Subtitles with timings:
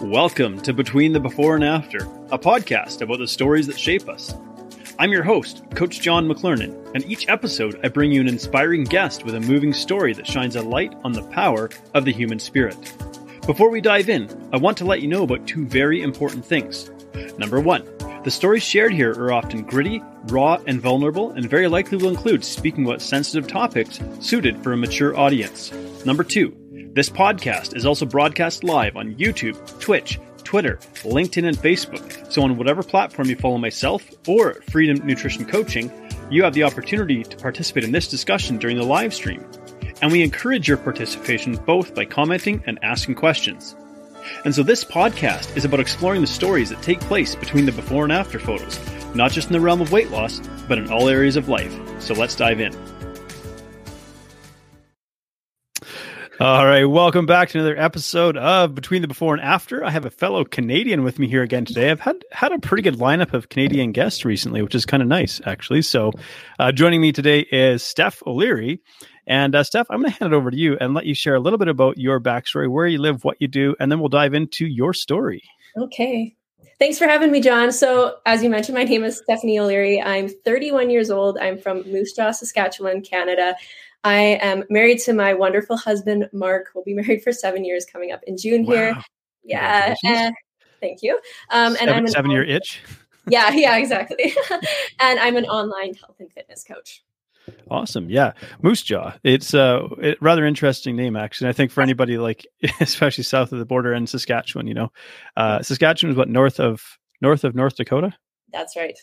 [0.00, 1.98] Welcome to Between the Before and After,
[2.30, 4.32] a podcast about the stories that shape us.
[4.96, 9.24] I'm your host, Coach John McClernand, and each episode I bring you an inspiring guest
[9.24, 12.76] with a moving story that shines a light on the power of the human spirit.
[13.44, 16.92] Before we dive in, I want to let you know about two very important things.
[17.36, 17.84] Number one,
[18.22, 22.44] the stories shared here are often gritty, raw, and vulnerable, and very likely will include
[22.44, 25.72] speaking about sensitive topics suited for a mature audience.
[26.04, 26.56] Number two,
[26.98, 32.32] this podcast is also broadcast live on YouTube, Twitch, Twitter, LinkedIn, and Facebook.
[32.32, 35.92] So, on whatever platform you follow myself or Freedom Nutrition Coaching,
[36.28, 39.48] you have the opportunity to participate in this discussion during the live stream.
[40.02, 43.76] And we encourage your participation both by commenting and asking questions.
[44.44, 48.02] And so, this podcast is about exploring the stories that take place between the before
[48.02, 48.76] and after photos,
[49.14, 51.78] not just in the realm of weight loss, but in all areas of life.
[52.00, 52.97] So, let's dive in.
[56.40, 59.84] All right, welcome back to another episode of Between the Before and After.
[59.84, 61.90] I have a fellow Canadian with me here again today.
[61.90, 65.08] I've had had a pretty good lineup of Canadian guests recently, which is kind of
[65.08, 65.82] nice, actually.
[65.82, 66.12] So,
[66.60, 68.80] uh, joining me today is Steph O'Leary.
[69.26, 71.34] And uh, Steph, I'm going to hand it over to you and let you share
[71.34, 74.08] a little bit about your backstory, where you live, what you do, and then we'll
[74.08, 75.42] dive into your story.
[75.76, 76.36] Okay.
[76.78, 77.72] Thanks for having me, John.
[77.72, 80.00] So, as you mentioned, my name is Stephanie O'Leary.
[80.00, 81.36] I'm 31 years old.
[81.38, 83.56] I'm from Moose Jaw, Saskatchewan, Canada.
[84.04, 86.68] I am married to my wonderful husband, Mark.
[86.74, 88.74] We'll be married for seven years coming up in June wow.
[88.74, 88.96] here.
[89.44, 89.94] Yeah.
[90.06, 90.30] Uh,
[90.80, 91.18] thank you.
[91.50, 92.82] Um, and I'm an seven year itch.
[93.28, 94.32] Yeah, yeah, exactly.
[95.00, 97.02] and I'm an online health and fitness coach.
[97.70, 98.10] Awesome.
[98.10, 98.32] Yeah.
[98.62, 99.14] Moose Jaw.
[99.24, 101.48] It's a uh, rather interesting name, actually.
[101.48, 102.46] I think for anybody like,
[102.80, 104.92] especially south of the border in Saskatchewan, you know,
[105.36, 108.12] uh, Saskatchewan is what north of, north of North Dakota?
[108.52, 108.98] That's right.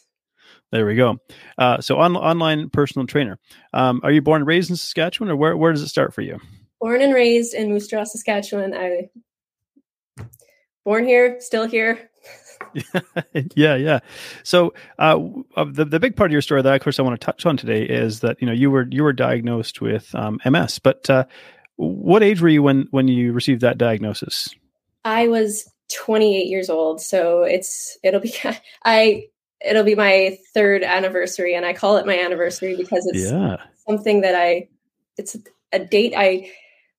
[0.71, 1.17] There we go.
[1.57, 3.39] Uh, so on, online personal trainer.
[3.73, 6.21] Um, are you born and raised in Saskatchewan, or where where does it start for
[6.21, 6.39] you?
[6.81, 8.73] Born and raised in Moose Jaw, Saskatchewan.
[8.73, 9.09] I
[10.83, 12.09] born here, still here.
[13.55, 13.99] yeah, yeah.
[14.43, 15.17] So uh,
[15.71, 17.57] the the big part of your story that, of course, I want to touch on
[17.57, 21.25] today is that you know you were you were diagnosed with um, MS, but uh,
[21.75, 24.49] what age were you when when you received that diagnosis?
[25.03, 28.33] I was 28 years old, so it's it'll be
[28.85, 29.27] I
[29.65, 33.57] it'll be my third anniversary and i call it my anniversary because it's yeah.
[33.87, 34.67] something that i
[35.17, 35.35] it's
[35.71, 36.49] a date i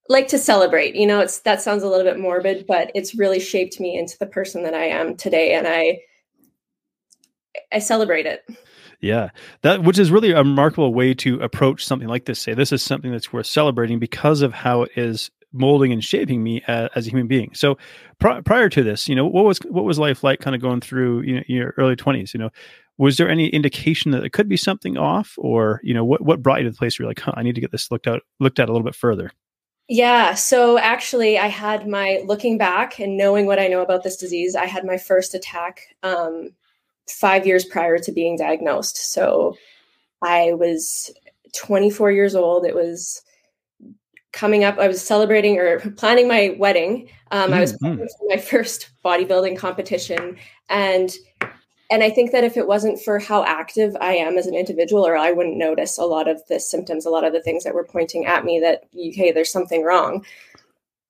[0.08, 3.40] like to celebrate you know it's that sounds a little bit morbid but it's really
[3.40, 5.98] shaped me into the person that i am today and i
[7.72, 8.44] i celebrate it
[9.00, 9.30] yeah
[9.62, 12.82] that which is really a remarkable way to approach something like this say this is
[12.82, 17.06] something that's worth celebrating because of how it is molding and shaping me as, as
[17.06, 17.50] a human being.
[17.54, 17.78] So
[18.18, 20.80] pr- prior to this, you know, what was what was life like, kind of going
[20.80, 22.34] through you know your early twenties?
[22.34, 22.50] You know,
[22.98, 26.42] was there any indication that it could be something off, or you know, what what
[26.42, 28.06] brought you to the place where you're like, huh, I need to get this looked
[28.06, 29.30] out looked at a little bit further?
[29.88, 30.34] Yeah.
[30.34, 34.56] So actually, I had my looking back and knowing what I know about this disease,
[34.56, 36.50] I had my first attack um,
[37.08, 39.12] five years prior to being diagnosed.
[39.12, 39.56] So
[40.22, 41.12] I was
[41.54, 42.64] 24 years old.
[42.64, 43.22] It was
[44.36, 47.08] coming up, I was celebrating or planning my wedding.
[47.32, 47.54] Um, mm-hmm.
[47.54, 48.04] I was mm-hmm.
[48.28, 50.36] my first bodybuilding competition,
[50.68, 51.10] and
[51.90, 55.06] and I think that if it wasn't for how active I am as an individual,
[55.06, 57.74] or I wouldn't notice a lot of the symptoms, a lot of the things that
[57.74, 60.24] were pointing at me that hey, there's something wrong.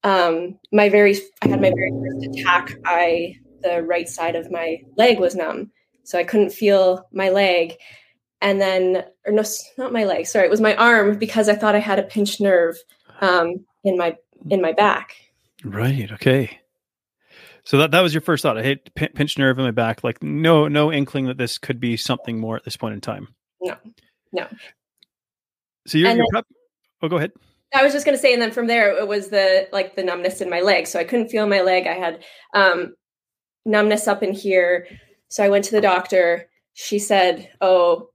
[0.04, 2.78] Um, my very, I had my very first attack.
[2.86, 5.72] I the right side of my leg was numb,
[6.04, 7.74] so I couldn't feel my leg.
[8.42, 9.42] And then, or no,
[9.78, 10.26] not my leg.
[10.26, 12.76] Sorry, it was my arm because I thought I had a pinched nerve
[13.20, 14.16] um, in my
[14.50, 15.16] in my back.
[15.64, 16.10] Right.
[16.12, 16.60] Okay.
[17.64, 18.58] So that that was your first thought.
[18.58, 20.04] I hit p- pinch nerve in my back.
[20.04, 23.34] Like no no inkling that this could be something more at this point in time.
[23.60, 23.76] No.
[24.32, 24.46] No.
[25.86, 26.46] So you're, you're prep-
[27.02, 27.32] Oh, go ahead.
[27.74, 30.02] I was just going to say, and then from there, it was the like the
[30.02, 30.86] numbness in my leg.
[30.86, 31.86] So I couldn't feel my leg.
[31.86, 32.94] I had um,
[33.64, 34.86] numbness up in here.
[35.28, 36.48] So I went to the doctor.
[36.74, 38.10] She said, "Oh,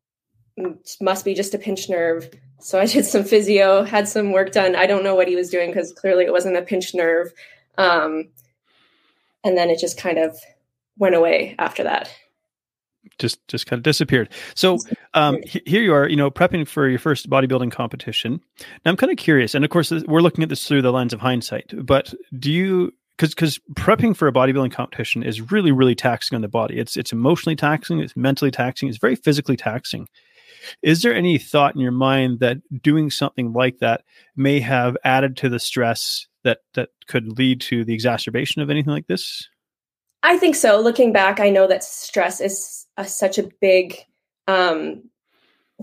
[1.00, 2.30] must be just a pinched nerve."
[2.62, 4.76] So I did some physio, had some work done.
[4.76, 7.34] I don't know what he was doing because clearly it wasn't a pinched nerve.
[7.78, 8.30] Um,
[9.44, 10.38] and then it just kind of
[10.98, 12.14] went away after that.
[13.18, 14.30] Just, just kind of disappeared.
[14.56, 14.78] So
[15.14, 18.42] um, here you are, you know, prepping for your first bodybuilding competition.
[18.86, 21.14] Now I'm kind of curious, and of course we're looking at this through the lens
[21.14, 21.74] of hindsight.
[21.86, 26.42] But do you, because because prepping for a bodybuilding competition is really really taxing on
[26.42, 26.80] the body.
[26.80, 30.08] It's it's emotionally taxing, it's mentally taxing, it's very physically taxing.
[30.82, 34.04] Is there any thought in your mind that doing something like that
[34.36, 38.94] may have added to the stress that that could lead to the exacerbation of anything
[38.94, 39.48] like this?
[40.24, 40.80] I think so.
[40.80, 44.06] Looking back, I know that stress is a, such a big
[44.48, 45.04] um,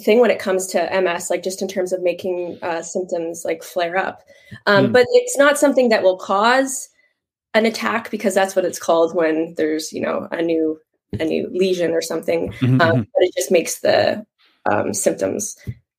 [0.01, 3.63] thing when it comes to MS, like just in terms of making uh, symptoms like
[3.63, 4.23] flare up.
[4.67, 4.93] Um, mm.
[4.93, 6.89] But it's not something that will cause
[7.55, 10.79] an attack because that's what it's called when there's you know a new
[11.19, 12.53] a new lesion or something.
[12.53, 12.81] Mm-hmm.
[12.81, 13.01] Um, mm-hmm.
[13.01, 14.25] but it just makes the
[14.71, 15.57] um, symptoms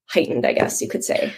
[0.08, 1.34] heightened, I guess you could say.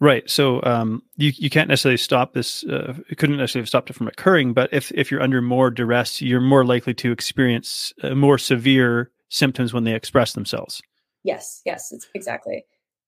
[0.00, 0.28] Right.
[0.28, 2.64] So um, you you can't necessarily stop this.
[2.64, 4.52] Uh, it couldn't necessarily stop it from occurring.
[4.52, 9.12] But if if you're under more duress, you're more likely to experience uh, more severe
[9.28, 10.82] symptoms when they express themselves.
[11.22, 11.62] Yes.
[11.64, 11.92] Yes.
[11.92, 12.64] It's exactly.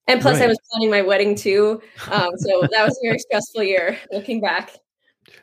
[0.07, 0.45] And plus, right.
[0.45, 1.83] I was planning my wedding too.
[2.11, 3.99] Um, so that was a very stressful year.
[4.13, 4.71] Looking back.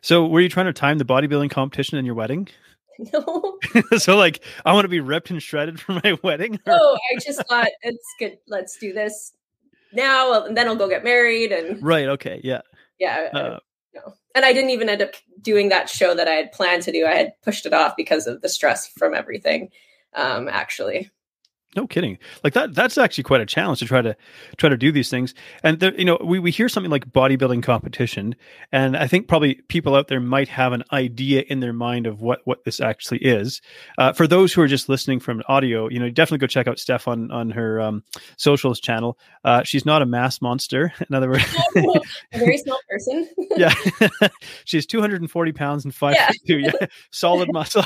[0.01, 2.47] So, were you trying to time the bodybuilding competition in your wedding?
[3.13, 3.57] No.
[3.97, 6.55] so, like, I want to be ripped and shredded for my wedding.
[6.67, 6.73] Or?
[6.73, 8.37] No, I just thought it's good.
[8.47, 9.33] Let's do this
[9.93, 11.51] now, and then I'll go get married.
[11.51, 12.61] And right, okay, yeah,
[12.99, 13.29] yeah.
[13.33, 13.59] Uh,
[13.95, 14.13] no.
[14.35, 17.05] And I didn't even end up doing that show that I had planned to do.
[17.05, 19.69] I had pushed it off because of the stress from everything.
[20.13, 21.09] Um, actually.
[21.75, 22.17] No kidding.
[22.43, 24.15] Like that that's actually quite a challenge to try to
[24.57, 25.33] try to do these things.
[25.63, 28.35] And there, you know, we, we hear something like bodybuilding competition,
[28.73, 32.19] and I think probably people out there might have an idea in their mind of
[32.21, 33.61] what what this actually is.
[33.97, 36.77] Uh, for those who are just listening from audio, you know, definitely go check out
[36.77, 38.03] Steph on on her um,
[38.35, 39.17] socials channel.
[39.45, 40.91] Uh, she's not a mass monster.
[41.09, 41.45] In other words,
[41.77, 43.29] a very small person.
[43.55, 43.73] yeah,
[44.65, 46.31] she's 240 pounds and five yeah.
[46.45, 46.59] two.
[46.59, 47.85] Yeah, solid muscle.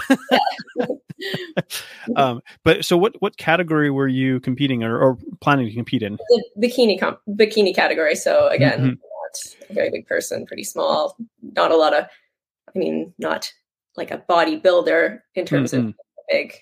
[2.16, 6.18] um, but so what what category were you competing or, or planning to compete in?
[6.30, 8.16] The bikini comp- bikini category.
[8.16, 8.88] So again, mm-hmm.
[8.90, 11.16] not a very big person, pretty small.
[11.42, 12.06] Not a lot of.
[12.74, 13.52] I mean, not
[13.96, 15.90] like a bodybuilder in terms mm-hmm.
[15.90, 15.96] of
[16.30, 16.54] big.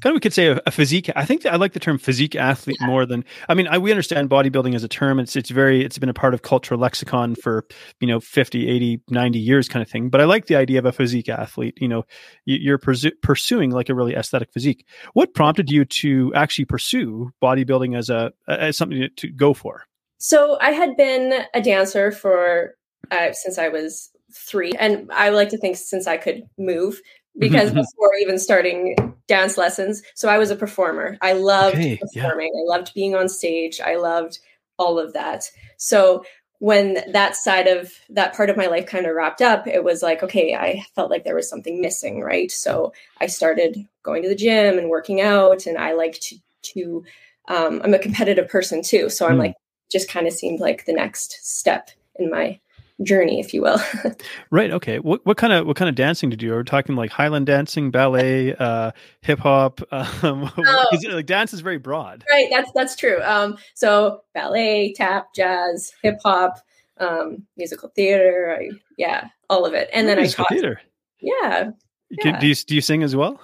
[0.00, 1.10] Kind of, we could say a, a physique.
[1.16, 2.86] I think I like the term physique athlete yeah.
[2.86, 3.24] more than.
[3.48, 5.18] I mean, I, we understand bodybuilding as a term.
[5.18, 7.64] It's it's very it's been a part of cultural lexicon for
[8.00, 10.08] you know 50, 80, 90 years, kind of thing.
[10.10, 11.78] But I like the idea of a physique athlete.
[11.80, 12.04] You know,
[12.44, 14.86] you, are persu- pursuing like a really aesthetic physique.
[15.12, 19.84] What prompted you to actually pursue bodybuilding as a as something to, to go for?
[20.18, 22.74] So I had been a dancer for
[23.10, 27.00] uh, since I was three, and I like to think since I could move
[27.36, 31.18] because before even starting dance lessons, so I was a performer.
[31.20, 32.52] I loved okay, performing.
[32.54, 32.60] Yeah.
[32.60, 33.80] I loved being on stage.
[33.80, 34.38] I loved
[34.78, 35.44] all of that.
[35.76, 36.24] So
[36.60, 40.02] when that side of that part of my life kind of wrapped up, it was
[40.02, 42.50] like, okay, I felt like there was something missing, right?
[42.50, 47.04] So I started going to the gym and working out, and I like to to
[47.48, 49.40] um, I'm a competitive person too, so I'm mm.
[49.40, 49.54] like
[49.90, 52.58] just kind of seemed like the next step in my
[53.02, 53.78] journey, if you will.
[54.50, 54.70] right.
[54.70, 54.98] Okay.
[54.98, 56.52] What what kind of what kind of dancing did you?
[56.54, 59.80] Are we talking like Highland dancing, ballet, uh, hip hop?
[60.22, 62.24] Um, oh, like dance is very broad.
[62.32, 62.48] Right.
[62.50, 63.20] That's that's true.
[63.22, 66.58] Um, so ballet, tap, jazz, hip hop,
[66.98, 68.56] um, musical theater.
[68.58, 69.88] I, yeah, all of it.
[69.92, 70.80] And then musical I taught theater.
[71.20, 71.70] Yeah.
[72.10, 72.38] yeah.
[72.40, 73.40] Do you do you sing as well?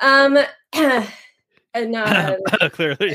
[0.00, 0.38] Um.
[1.74, 2.38] Uh, no,
[2.72, 3.14] clearly.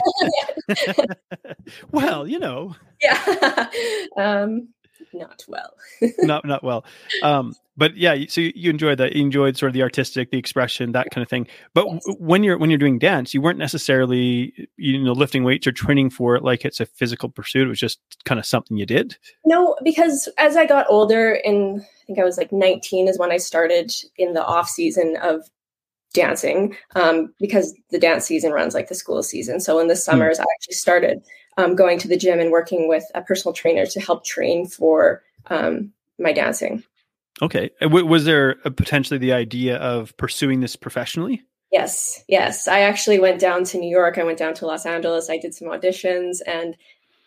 [1.91, 2.75] well, you know.
[3.01, 3.67] Yeah.
[4.15, 4.67] um,
[5.13, 5.73] not well.
[6.19, 6.85] not not well.
[7.21, 9.13] Um, but yeah, so you, you, enjoyed that.
[9.13, 11.47] You enjoyed sort of the artistic, the expression, that kind of thing.
[11.73, 12.05] But yes.
[12.05, 15.71] w- when you're when you're doing dance, you weren't necessarily you know lifting weights or
[15.71, 17.65] training for it like it's a physical pursuit.
[17.65, 19.17] It was just kind of something you did.
[19.45, 23.31] No, because as I got older, and I think I was like 19 is when
[23.31, 25.41] I started in the off season of
[26.13, 29.59] dancing um, because the dance season runs like the school season.
[29.59, 29.99] So in the hmm.
[29.99, 30.41] summers, mm.
[30.41, 31.23] I actually started
[31.57, 35.23] um, going to the gym and working with a personal trainer to help train for
[35.47, 36.83] um, my dancing.
[37.41, 37.69] Okay.
[37.81, 41.41] W- was there potentially the idea of pursuing this professionally?
[41.71, 42.23] Yes.
[42.27, 42.67] Yes.
[42.67, 44.17] I actually went down to New York.
[44.17, 45.29] I went down to Los Angeles.
[45.29, 46.77] I did some auditions and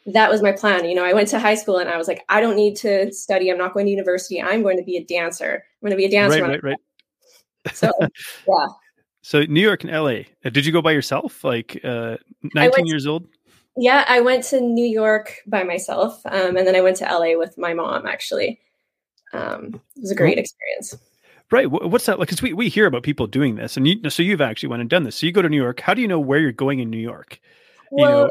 [0.06, 0.88] that was my plan.
[0.88, 3.12] You know, I went to high school and I was like, I don't need to
[3.12, 3.50] study.
[3.50, 4.40] I'm not going to university.
[4.40, 5.64] I'm going to be a dancer.
[5.83, 6.42] I'm going to be a dancer.
[6.42, 7.75] Right, right, right.
[7.75, 8.66] So, yeah.
[9.23, 10.30] So New York and LA.
[10.45, 11.42] Uh, did you go by yourself?
[11.42, 12.16] Like uh,
[12.54, 13.26] 19 years old?
[13.76, 17.38] Yeah, I went to New York by myself, um, and then I went to LA
[17.38, 18.06] with my mom.
[18.06, 18.61] Actually,
[19.33, 20.97] um, it was a great experience.
[21.50, 21.71] Right.
[21.71, 22.28] What's that like?
[22.28, 24.90] Because we, we hear about people doing this, and you, so you've actually went and
[24.90, 25.16] done this.
[25.16, 25.80] So you go to New York.
[25.80, 27.38] How do you know where you're going in New York?
[27.92, 28.30] Well, you know,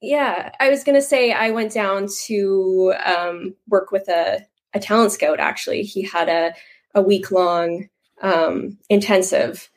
[0.00, 4.80] yeah, I was going to say I went down to um, work with a, a
[4.80, 5.40] talent scout.
[5.40, 6.54] Actually, he had a
[6.94, 7.88] a week long
[8.22, 9.70] um, intensive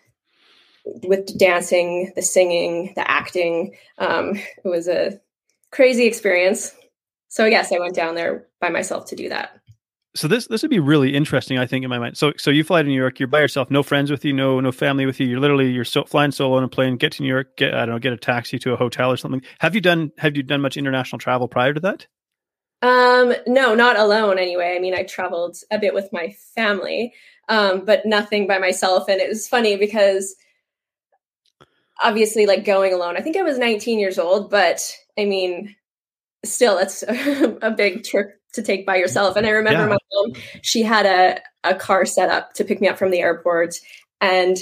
[1.04, 3.76] with the dancing, the singing, the acting.
[3.98, 5.20] Um, it was a
[5.72, 6.74] crazy experience.
[7.28, 9.60] So yes, I went down there by myself to do that.
[10.16, 12.18] So this this would be really interesting, I think, in my mind.
[12.18, 14.60] So so you fly to New York, you're by yourself, no friends with you, no
[14.60, 15.28] no family with you.
[15.28, 17.86] You're literally you're so, flying solo on a plane, get to New York, get I
[17.86, 19.44] don't know, get a taxi to a hotel or something.
[19.60, 22.08] Have you done have you done much international travel prior to that?
[22.82, 24.76] Um, no, not alone anyway.
[24.76, 27.14] I mean, I traveled a bit with my family,
[27.50, 29.10] um, but nothing by myself.
[29.10, 30.36] And it was funny because
[32.02, 33.18] obviously like going alone.
[33.18, 34.80] I think I was 19 years old, but
[35.18, 35.76] I mean,
[36.46, 39.36] still, it's a big trip to take by yourself.
[39.36, 39.90] And I remember yeah.
[39.90, 41.40] my mom, she had a,
[41.70, 43.76] a car set up to pick me up from the airport.
[44.22, 44.58] And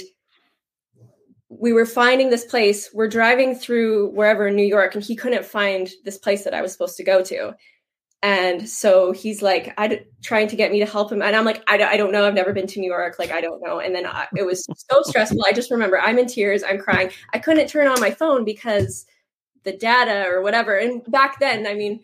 [1.48, 2.90] we were finding this place.
[2.92, 6.60] We're driving through wherever in New York, and he couldn't find this place that I
[6.60, 7.54] was supposed to go to.
[8.22, 11.22] And so he's like, I trying to get me to help him.
[11.22, 12.26] And I'm like, I, I don't know.
[12.26, 13.16] I've never been to New York.
[13.18, 13.78] Like, I don't know.
[13.78, 15.44] And then I, it was so stressful.
[15.46, 16.64] I just remember I'm in tears.
[16.64, 17.10] I'm crying.
[17.32, 19.06] I couldn't turn on my phone because
[19.64, 20.76] the data or whatever.
[20.76, 22.00] And back then, I mean,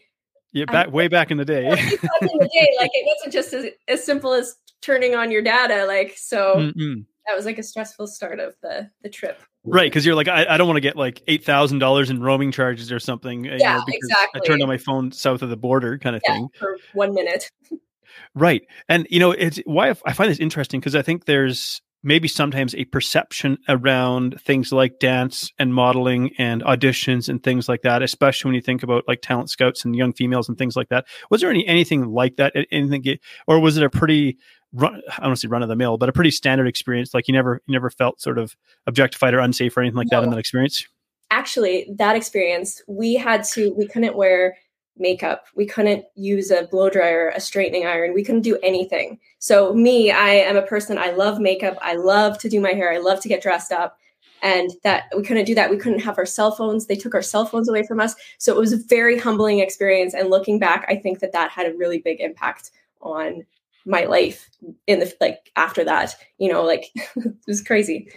[0.52, 1.68] yeah, back I, way back in the day.
[1.68, 5.42] back in the day, like it wasn't just as, as simple as turning on your
[5.42, 5.85] data.
[5.87, 7.06] Like, so Mm-mm.
[7.26, 9.40] That was like a stressful start of the the trip.
[9.64, 12.23] Right, because you're like, I, I don't want to get like eight thousand dollars in
[12.23, 13.49] roaming charges or something.
[13.49, 14.40] Uh, yeah, you know, exactly.
[14.43, 17.14] I turned on my phone south of the border, kind of yeah, thing, for one
[17.14, 17.50] minute.
[18.35, 22.28] right, and you know, it's why I find this interesting because I think there's maybe
[22.28, 28.02] sometimes a perception around things like dance and modeling and auditions and things like that,
[28.02, 31.06] especially when you think about like talent scouts and young females and things like that.
[31.30, 32.52] Was there any anything like that?
[32.70, 33.18] Anything,
[33.49, 34.37] or was it a pretty
[34.73, 37.14] run, I don't say run of the mill, but a pretty standard experience?
[37.14, 38.54] Like you never you never felt sort of
[38.87, 40.20] objectified or unsafe or anything like no.
[40.20, 40.87] that in that experience.
[41.30, 44.56] Actually, that experience, we had to we couldn't wear
[44.97, 45.47] makeup.
[45.55, 48.15] We couldn't use a blow dryer, a straightening iron.
[48.15, 49.19] We couldn't do anything.
[49.39, 51.77] So, me, I am a person, I love makeup.
[51.83, 52.93] I love to do my hair.
[52.93, 53.99] I love to get dressed up.
[54.43, 55.71] And that we couldn't do that.
[55.71, 56.87] We couldn't have our cell phones.
[56.87, 58.15] They took our cell phones away from us.
[58.39, 60.15] So, it was a very humbling experience.
[60.15, 62.71] And looking back, I think that that had a really big impact
[63.01, 63.45] on
[63.87, 64.49] my life
[64.87, 66.87] in the like after that you know like
[67.17, 68.09] it was crazy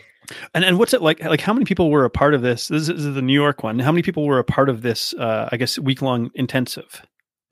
[0.53, 1.23] and and what's it like?
[1.23, 2.67] Like how many people were a part of this?
[2.67, 3.79] This is, this is the New York one.
[3.79, 5.13] How many people were a part of this?
[5.13, 7.01] Uh, I guess week long intensive.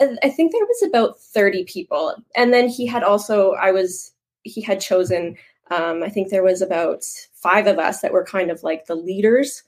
[0.02, 3.52] I think there was about thirty people, and then he had also.
[3.52, 4.12] I was
[4.44, 5.38] he had chosen.
[5.72, 7.04] Um, I think there was about
[7.34, 9.64] five of us that were kind of like the leaders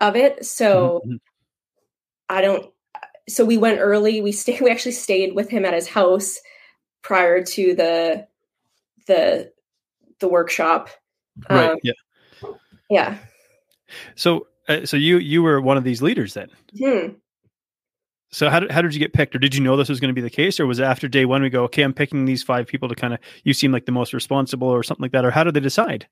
[0.00, 0.46] of it.
[0.46, 1.16] So mm-hmm.
[2.28, 2.72] I don't.
[3.28, 4.20] So we went early.
[4.20, 4.60] We stayed.
[4.60, 6.38] We actually stayed with him at his house
[7.02, 8.26] prior to the
[9.06, 9.52] the
[10.20, 10.90] the workshop
[11.48, 11.70] Right.
[11.70, 11.92] Um, yeah.
[12.88, 13.18] Yeah.
[14.14, 16.48] So, uh, so you you were one of these leaders then.
[16.78, 17.14] Hmm.
[18.30, 20.10] So how did how did you get picked, or did you know this was going
[20.10, 22.24] to be the case, or was it after day one we go, okay, I'm picking
[22.24, 25.12] these five people to kind of you seem like the most responsible, or something like
[25.12, 26.06] that, or how did they decide?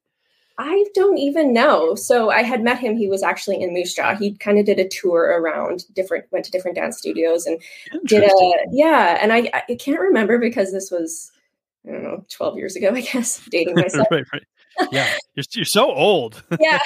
[0.57, 1.97] I don't even know.
[1.97, 2.97] So I had met him.
[2.97, 4.15] He was actually in Moose Jaw.
[4.15, 7.61] He kind of did a tour around different, went to different dance studios and
[8.07, 9.19] did a yeah.
[9.21, 11.33] And I I can't remember because this was
[11.87, 14.07] I don't know, 12 years ago, I guess, dating myself.
[14.11, 14.43] right, right
[14.93, 16.43] yeah, you're, you're so old.
[16.61, 16.79] yeah.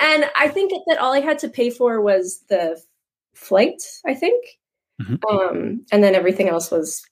[0.00, 2.80] And I think that all I had to pay for was the
[3.34, 4.44] flight, I think.
[5.00, 5.16] Mm-hmm.
[5.28, 7.02] Um, and then everything else was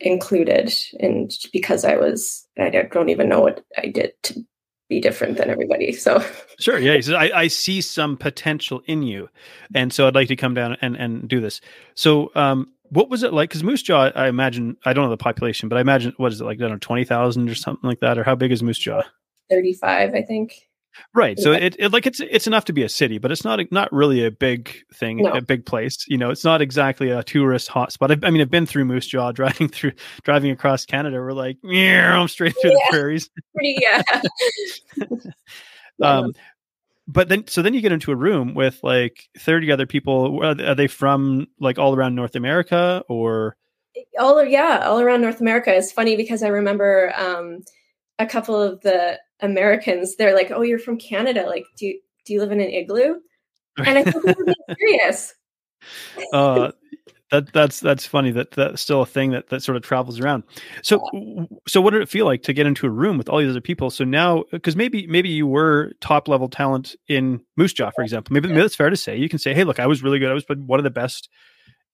[0.00, 0.72] included.
[0.98, 4.44] And because I was, I don't even know what I did to
[4.90, 5.92] be different than everybody.
[5.92, 6.22] So
[6.58, 6.96] sure, yeah.
[6.96, 9.30] He says, I, I see some potential in you,
[9.74, 11.62] and so I'd like to come down and and do this.
[11.94, 13.48] So, um, what was it like?
[13.48, 16.40] Because Moose Jaw, I imagine, I don't know the population, but I imagine, what is
[16.40, 16.58] it like?
[16.58, 18.18] I don't know, 20,000 or something like that?
[18.18, 19.02] Or how big is Moose Jaw?
[19.50, 20.70] 35, I think.
[21.14, 21.38] Right.
[21.38, 23.92] So it, it like it's it's enough to be a city, but it's not not
[23.92, 25.30] really a big thing, no.
[25.30, 26.04] a big place.
[26.08, 28.10] You know, it's not exactly a tourist hotspot.
[28.10, 29.92] I, I mean, I've been through Moose Jaw, driving through
[30.24, 31.18] driving across Canada.
[31.18, 32.76] We're like, yeah, I'm straight through yeah.
[32.76, 33.30] the prairies.
[33.54, 34.02] Pretty yeah.
[36.02, 36.32] um,
[37.12, 40.44] but then so then you get into a room with like 30 other people.
[40.44, 43.56] Are they from like all around north america or?
[44.18, 45.74] All yeah all around north america.
[45.74, 47.64] It's funny because i remember um,
[48.18, 51.46] a couple of the americans they're like oh you're from canada.
[51.46, 53.16] Like do you do you live in an igloo?
[53.78, 55.34] And i think they're serious.
[56.32, 56.72] Uh
[57.30, 60.42] that that's that's funny that that's still a thing that that sort of travels around.
[60.82, 61.00] So
[61.66, 63.60] so what did it feel like to get into a room with all these other
[63.60, 63.90] people?
[63.90, 68.34] So now because maybe maybe you were top level talent in moose jaw for example.
[68.34, 69.16] Maybe, maybe that's fair to say.
[69.16, 70.30] You can say hey look i was really good.
[70.30, 71.28] I was one of the best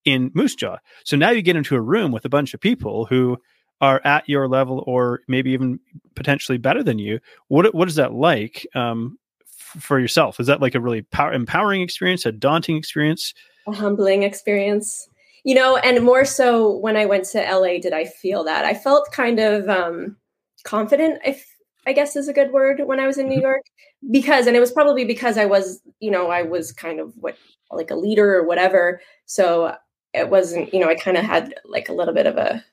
[0.05, 0.78] in moose jaw.
[1.05, 3.38] So now you get into a room with a bunch of people who
[3.83, 5.78] are at your level or maybe even
[6.14, 7.21] potentially better than you.
[7.49, 10.40] What what is that like um, f- for yourself?
[10.40, 13.35] Is that like a really power, empowering experience a daunting experience?
[13.66, 15.09] A humbling experience
[15.46, 18.64] you know, and more so when I went to LA, did I feel that?
[18.64, 20.16] I felt kind of um,
[20.64, 21.46] confident, if
[21.86, 23.42] I guess is a good word, when I was in New mm-hmm.
[23.42, 23.62] York,
[24.10, 27.36] because, and it was probably because I was, you know, I was kind of what,
[27.70, 29.00] like a leader or whatever.
[29.26, 29.76] So
[30.12, 32.64] it wasn't, you know, I kind of had like a little bit of a,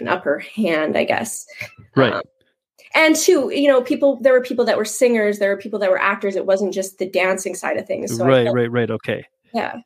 [0.00, 1.46] an upper hand, I guess.
[1.94, 2.14] Right.
[2.14, 2.22] Um,
[2.94, 5.90] and two, you know, people, there were people that were singers, there were people that
[5.90, 6.36] were actors.
[6.36, 8.16] It wasn't just the dancing side of things.
[8.16, 8.90] So right, right, right.
[8.90, 9.26] Okay.
[9.52, 9.82] Yeah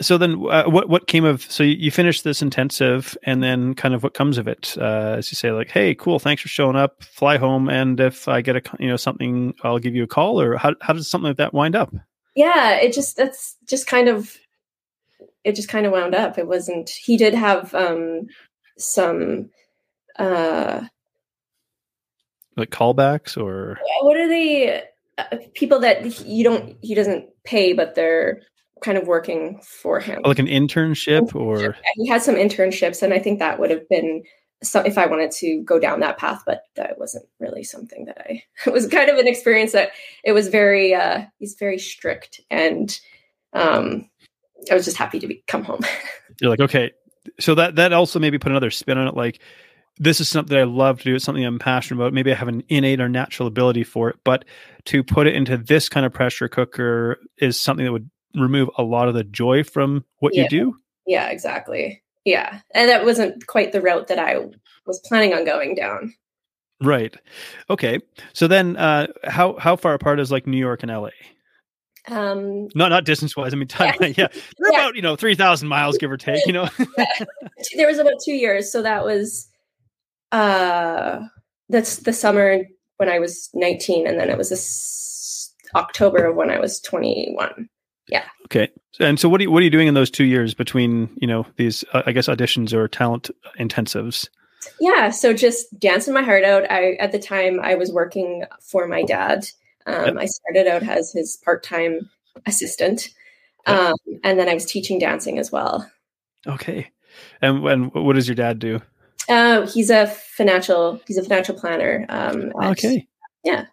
[0.00, 3.94] so then uh, what what came of so you finished this intensive and then kind
[3.94, 6.76] of what comes of it uh, as you say like hey cool thanks for showing
[6.76, 10.08] up fly home and if i get a you know something i'll give you a
[10.08, 11.94] call or how, how does something like that wind up
[12.34, 14.38] yeah it just that's just kind of
[15.44, 16.38] it just kind of wound up.
[16.38, 16.90] It wasn't.
[16.90, 18.26] He did have um,
[18.78, 19.50] some
[20.18, 20.82] uh,
[22.56, 24.82] like callbacks or what are they?
[25.18, 28.42] Uh, people that you don't he doesn't pay, but they're
[28.82, 30.22] kind of working for him.
[30.24, 33.88] like an internship or Yeah, he had some internships, and I think that would have
[33.88, 34.22] been
[34.62, 38.18] so if I wanted to go down that path, but that wasn't really something that
[38.20, 38.42] I.
[38.66, 39.90] It was kind of an experience that
[40.24, 40.94] it was very.
[40.94, 42.98] uh He's very strict, and
[43.52, 44.08] um
[44.70, 45.80] I was just happy to be, come home.
[46.40, 46.92] you're like, okay.
[47.40, 49.14] So that that also maybe put another spin on it.
[49.14, 49.40] Like,
[49.98, 51.14] this is something I love to do.
[51.14, 52.12] It's something I'm passionate about.
[52.12, 54.44] Maybe I have an innate or natural ability for it, but
[54.86, 58.82] to put it into this kind of pressure cooker is something that would remove a
[58.82, 60.42] lot of the joy from what Yeah.
[60.44, 60.76] you do.
[61.06, 62.02] yeah, exactly.
[62.24, 64.36] Yeah, and that wasn't quite the route that I
[64.86, 66.14] was planning on going down.
[66.80, 67.14] Right.
[67.70, 67.98] Okay.
[68.32, 71.10] So then, uh, how how far apart is like New York and LA?
[72.08, 73.52] Um, Not not distance wise.
[73.52, 73.94] I mean, time.
[74.00, 74.26] Yeah, Yeah.
[74.58, 74.78] they're Yeah.
[74.80, 76.44] about you know three thousand miles, give or take.
[76.46, 76.68] You know.
[77.76, 79.48] there was about two years, so that was
[80.32, 81.20] uh
[81.68, 82.64] that's the summer
[82.98, 87.68] when I was 19, and then it was this October of when I was 21.
[88.46, 88.68] Okay.
[89.00, 91.26] And so, what are you what are you doing in those two years between you
[91.26, 94.28] know these uh, I guess auditions or talent intensives?
[94.80, 96.70] Yeah, so just dancing my heart out.
[96.70, 99.46] I at the time I was working for my dad.
[99.86, 102.08] Um, I started out as his part-time
[102.46, 103.08] assistant,
[103.66, 103.76] Yep.
[103.78, 105.90] um, and then I was teaching dancing as well.
[106.46, 106.90] Okay.
[107.40, 108.80] And and what does your dad do?
[109.28, 112.06] Uh, he's a financial he's a financial planner.
[112.08, 113.06] Um, at- Okay.
[113.44, 113.66] yeah.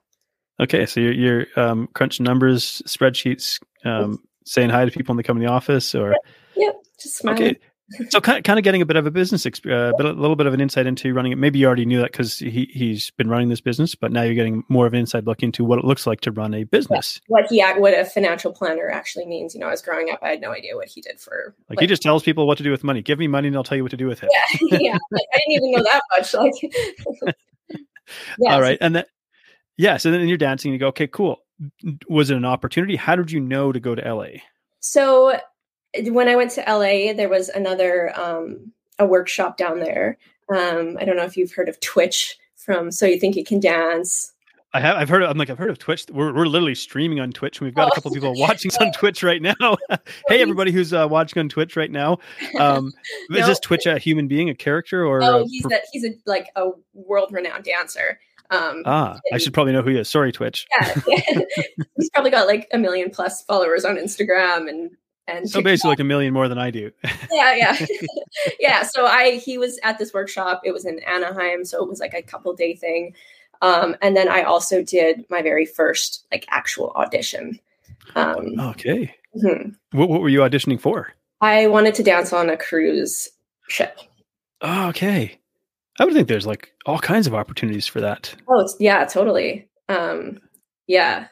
[0.60, 0.86] Okay.
[0.86, 5.38] So you're you're um, crunching numbers, spreadsheets, um, saying hi to people when they come
[5.38, 6.16] in the office, or
[6.56, 7.44] Yep, just smiling.
[7.44, 7.60] okay.
[8.10, 10.36] So kind of, kind of getting a bit of a business, uh, but a little
[10.36, 11.38] bit of an insight into running it.
[11.38, 14.36] Maybe you already knew that because he he's been running this business, but now you're
[14.36, 17.20] getting more of an inside look into what it looks like to run a business.
[17.28, 19.56] what he what a financial planner actually means.
[19.56, 21.56] You know, I was growing up, I had no idea what he did for.
[21.70, 23.02] Like he just tells people what to do with money.
[23.02, 24.30] Give me money, and I'll tell you what to do with it.
[24.62, 24.98] yeah, yeah.
[25.12, 26.34] like, I didn't even know that much.
[26.34, 27.36] Like,
[28.40, 29.06] yeah, All right, and then
[29.80, 30.70] yeah, so then you're dancing.
[30.70, 31.42] And you go, okay, cool.
[32.10, 32.98] Was it an opportunity?
[32.98, 34.40] How did you know to go to LA?
[34.82, 35.40] So
[36.04, 40.18] when I went to LA, there was another um, a workshop down there.
[40.54, 43.60] Um, I don't know if you've heard of Twitch from So You Think You Can
[43.62, 44.34] Dance.
[44.74, 44.98] I have.
[44.98, 45.24] I've heard.
[45.24, 45.50] Of, I'm like.
[45.50, 46.06] I've heard of Twitch.
[46.12, 47.96] We're we're literally streaming on Twitch, and we've got a Oh.
[47.96, 49.56] couple people watching us on Twitch right now.
[50.28, 52.20] hey, everybody who's uh, watching on Twitch right now.
[52.60, 52.92] Um,
[53.32, 55.24] Is this Twitch a human being, a character, or?
[55.24, 58.20] Oh, a he's a, he's a like a world renowned dancer.
[58.52, 60.10] Um, ah, I should probably know who he is.
[60.10, 60.66] Sorry, Twitch.
[60.80, 60.94] yeah,
[61.98, 64.92] he's probably got like a million plus followers on Instagram and
[65.28, 66.92] and So basically, like a million more than I do.
[67.32, 67.86] yeah yeah
[68.60, 72.00] yeah so i he was at this workshop it was in anaheim so it was
[72.00, 73.14] like a couple day thing
[73.62, 77.60] um and then i also did my very first like actual audition
[78.16, 79.14] um okay.
[79.38, 79.76] mhm.
[79.92, 81.14] What what were you auditioning for?
[81.42, 83.30] i wanted to dance on a cruise
[83.68, 84.00] ship
[84.62, 85.39] Oh, okay.
[86.00, 88.34] I would think there's like all kinds of opportunities for that.
[88.48, 90.40] oh yeah totally um
[90.88, 91.28] yeah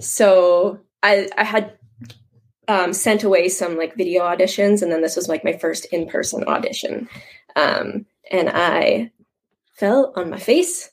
[0.00, 1.78] so i i had
[2.68, 6.42] um, sent away some like video auditions and then this was like my first in-person
[6.48, 7.08] audition
[7.54, 9.10] um and i
[9.76, 10.90] fell on my face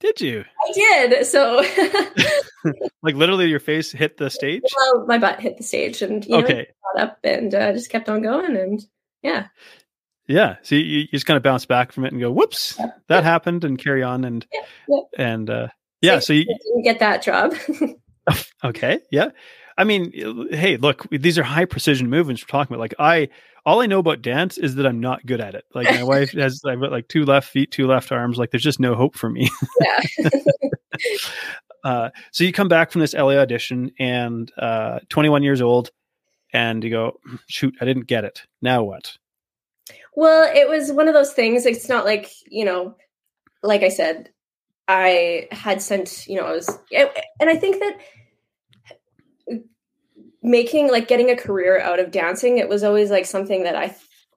[0.00, 0.44] Did you?
[0.66, 1.26] I did.
[1.26, 1.62] So
[3.02, 4.62] Like literally, your face hit the stage.
[4.76, 6.66] well, my butt hit the stage and you know, Okay.
[6.96, 8.56] got up and uh, just kept on going.
[8.56, 8.84] And
[9.22, 9.46] yeah,
[10.30, 10.56] Yeah.
[10.62, 13.64] So you, you just kind of bounce back from it and go, "Whoops, that happened,"
[13.64, 14.24] and carry on.
[14.24, 14.60] And Yeah.
[14.88, 15.00] Yeah.
[15.18, 15.68] and uh,
[16.00, 16.20] yeah.
[16.20, 17.54] So you, I didn't get that job.
[18.62, 19.00] Okay.
[19.10, 19.30] Yeah.
[19.76, 20.12] I mean,
[20.52, 22.80] hey, look, these are high precision movements we're talking about.
[22.80, 23.28] Like I,
[23.66, 25.64] all I know about dance is that I'm not good at it.
[25.74, 28.38] Like my wife has, I've got like two left feet, two left arms.
[28.38, 29.50] Like there's just no hope for me.
[29.80, 30.28] yeah.
[31.82, 35.90] Uh, so you come back from this LA audition and uh, 21 years old,
[36.52, 38.42] and you go, shoot, I didn't get it.
[38.60, 39.16] Now what?
[40.14, 41.66] Well, it was one of those things.
[41.66, 42.96] It's not like, you know,
[43.62, 44.30] like I said,
[44.88, 47.98] I had sent, you know, I was, and I think that
[50.42, 53.94] making, like, getting a career out of dancing, it was always like something that I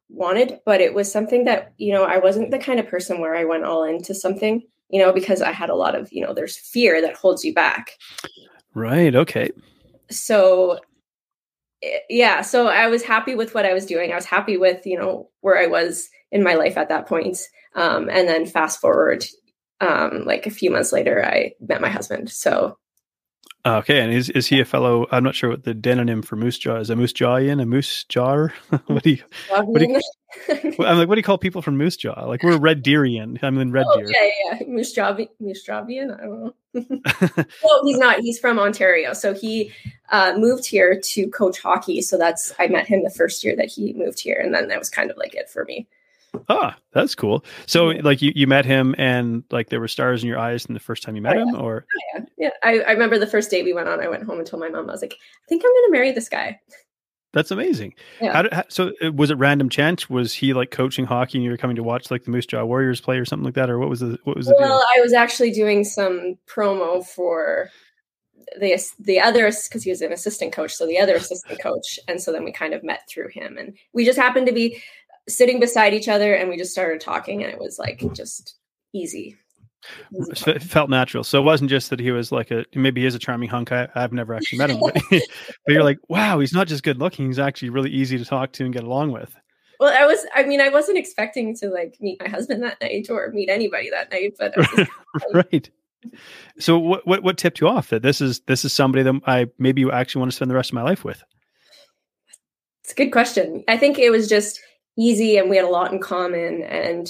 [0.09, 3.35] wanted, but it was something that, you know, I wasn't the kind of person where
[3.35, 6.33] I went all into something, you know, because I had a lot of, you know,
[6.33, 7.93] there's fear that holds you back.
[8.75, 9.15] Right.
[9.15, 9.49] Okay.
[10.09, 10.79] so eh,
[12.09, 14.11] yeah so i was happy with what i was doing.
[14.11, 17.37] I was happy with you know where i was in my life at that point.
[17.75, 19.25] Um, and then fast forward
[19.81, 22.29] um, like a few months later i met my husband.
[22.29, 22.77] So
[23.65, 24.01] Okay.
[24.01, 25.07] And is, is he a fellow?
[25.11, 26.89] I'm not sure what the denonym for moose jaw is.
[26.89, 28.53] A moose jawian, a moose jar?
[28.87, 30.01] what do you, do you-
[30.79, 32.25] I'm like, what do you call people from moose jaw?
[32.25, 33.41] Like we're red deerian.
[33.43, 34.09] I'm in red oh, deer.
[34.09, 36.53] yeah yeah Moostravi- Moostravian i don't know
[37.45, 39.71] no he's not he's from ontario so he
[40.13, 42.01] uh, moved here to coach hockey.
[42.01, 44.79] So that's I met him the first year that he moved here, and then that
[44.79, 45.87] was kind of like it for me.
[46.49, 47.45] Ah, that's cool.
[47.65, 50.73] So, like, you, you met him, and like there were stars in your eyes from
[50.73, 51.45] the first time you met oh, yeah.
[51.45, 52.49] him, or oh, yeah, yeah.
[52.63, 54.01] I, I remember the first date we went on.
[54.01, 54.89] I went home and told my mom.
[54.89, 56.59] I was like, I think I'm going to marry this guy.
[57.33, 57.95] That's amazing.
[58.21, 58.31] Yeah.
[58.31, 60.07] How did, how, so uh, was it random chance?
[60.07, 62.63] Was he like coaching hockey and you were coming to watch like the Moose Jaw
[62.63, 63.71] Warriors play or something like that?
[63.71, 64.87] Or what was the, what was the Well, deal?
[64.95, 67.69] I was actually doing some promo for
[68.59, 70.75] the, the other, cause he was an assistant coach.
[70.75, 71.99] So the other assistant coach.
[72.07, 74.79] And so then we kind of met through him and we just happened to be
[75.27, 78.15] sitting beside each other and we just started talking and it was like mm.
[78.15, 78.55] just
[78.93, 79.37] easy.
[80.11, 81.23] It felt natural.
[81.23, 83.71] So it wasn't just that he was like a maybe he is a charming hunk.
[83.71, 85.21] I, have never actually met him, but, but
[85.67, 87.27] you're like, wow, he's not just good looking.
[87.27, 89.35] He's actually really easy to talk to and get along with.
[89.79, 90.25] Well, I was.
[90.33, 93.89] I mean, I wasn't expecting to like meet my husband that night or meet anybody
[93.89, 94.55] that night, but
[95.33, 95.69] right.
[96.59, 99.47] So what what what tipped you off that this is this is somebody that I
[99.57, 101.23] maybe you actually want to spend the rest of my life with?
[102.83, 103.63] It's a good question.
[103.67, 104.59] I think it was just
[104.97, 107.07] easy, and we had a lot in common, and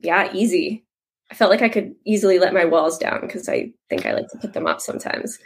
[0.00, 0.84] yeah, easy.
[1.30, 4.28] I felt like I could easily let my walls down because I think I like
[4.28, 5.38] to put them up sometimes.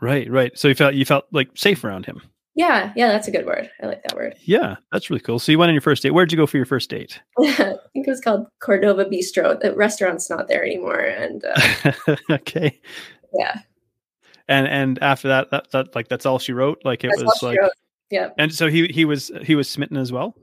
[0.00, 0.58] Right, right.
[0.58, 2.20] So you felt you felt like safe around him.
[2.54, 3.70] Yeah, yeah, that's a good word.
[3.82, 4.34] I like that word.
[4.42, 5.38] Yeah, that's really cool.
[5.38, 6.10] So you went on your first date.
[6.10, 7.20] Where'd you go for your first date?
[7.38, 7.44] I
[7.92, 9.58] think it was called Cordova Bistro.
[9.58, 12.78] The restaurant's not there anymore, and uh, okay,
[13.32, 13.60] yeah.
[14.48, 16.82] And and after that, that, that like that's all she wrote.
[16.84, 17.58] Like it that's was like,
[18.10, 18.30] yeah.
[18.36, 20.36] And so he he was he was smitten as well.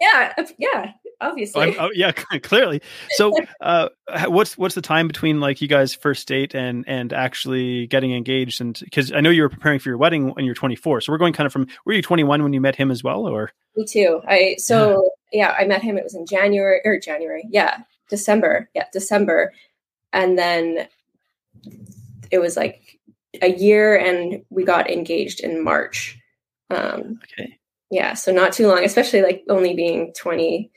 [0.00, 1.76] Yeah, yeah obviously.
[1.78, 2.80] Oh, yeah, clearly.
[3.10, 3.88] So, uh,
[4.26, 8.60] what's what's the time between like you guys first date and and actually getting engaged?
[8.60, 11.18] And because I know you were preparing for your wedding when you're 24, so we're
[11.18, 13.84] going kind of from were you 21 when you met him as well, or me
[13.84, 14.20] too?
[14.26, 15.96] I so yeah, yeah I met him.
[15.98, 19.52] It was in January or January, yeah, December, yeah, December,
[20.12, 20.88] and then
[22.30, 22.98] it was like
[23.42, 26.18] a year, and we got engaged in March.
[26.70, 27.57] Um, okay.
[27.90, 30.70] Yeah, so not too long, especially like only being 20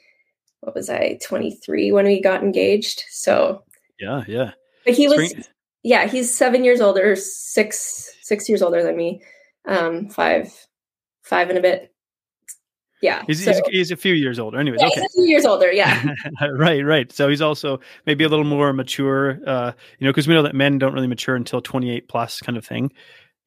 [0.62, 3.04] what was I, 23 when we got engaged.
[3.10, 3.64] So
[4.00, 4.52] yeah, yeah.
[4.86, 5.32] But he Spring.
[5.36, 5.50] was,
[5.84, 9.22] yeah, he's seven years older, six, six years older than me.
[9.68, 10.52] Um, five,
[11.24, 11.94] five and a bit.
[13.02, 13.24] Yeah.
[13.26, 14.60] He's, so, he's, he's, a few years older.
[14.60, 15.02] Anyways, yeah, okay.
[15.02, 15.72] a few years older.
[15.72, 16.14] Yeah.
[16.54, 17.12] right, right.
[17.12, 20.54] So he's also maybe a little more mature, uh, you know, because we know that
[20.54, 22.92] men don't really mature until 28 plus kind of thing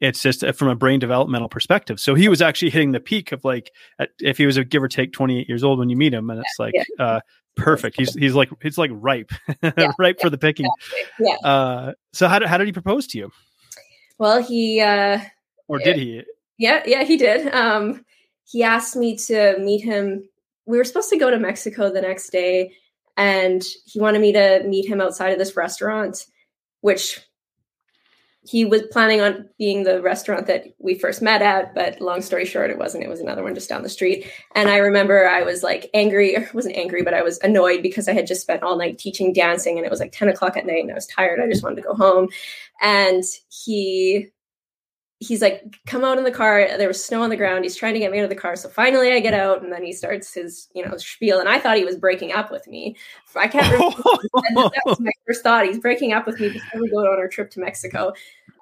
[0.04, 1.98] it's just uh, from a brain developmental perspective.
[1.98, 3.70] So he was actually hitting the peak of like,
[4.18, 6.40] if he was a give or take 28 years old when you meet him, and
[6.40, 7.04] it's like, yeah.
[7.04, 7.20] uh,
[7.56, 7.96] perfect.
[7.98, 9.92] He's, he's like, he's like ripe, yeah.
[9.98, 10.66] ripe for the picking.
[11.18, 11.36] Yeah.
[11.42, 13.30] Uh, so how did, how did he propose to you?
[14.18, 15.20] Well, he, uh,
[15.68, 16.22] or did he?
[16.58, 16.82] Yeah.
[16.86, 17.52] Yeah, he did.
[17.52, 18.04] Um,
[18.44, 20.28] he asked me to meet him.
[20.66, 22.72] We were supposed to go to Mexico the next day
[23.16, 26.26] and he wanted me to meet him outside of this restaurant,
[26.80, 27.20] which
[28.46, 32.44] he was planning on being the restaurant that we first met at, but long story
[32.44, 33.02] short, it wasn't.
[33.02, 34.30] It was another one just down the street.
[34.54, 38.06] And I remember I was like angry, or wasn't angry, but I was annoyed because
[38.06, 40.66] I had just spent all night teaching dancing and it was like 10 o'clock at
[40.66, 41.40] night and I was tired.
[41.40, 42.28] I just wanted to go home.
[42.82, 44.28] And he
[45.20, 46.66] he's like, come out in the car.
[46.76, 47.64] There was snow on the ground.
[47.64, 48.56] He's trying to get me out of the car.
[48.56, 51.40] So finally I get out and then he starts his, you know, spiel.
[51.40, 52.96] And I thought he was breaking up with me.
[53.36, 53.96] I can't remember.
[54.54, 55.66] that was my first thought.
[55.66, 58.12] He's breaking up with me before we go on our trip to Mexico.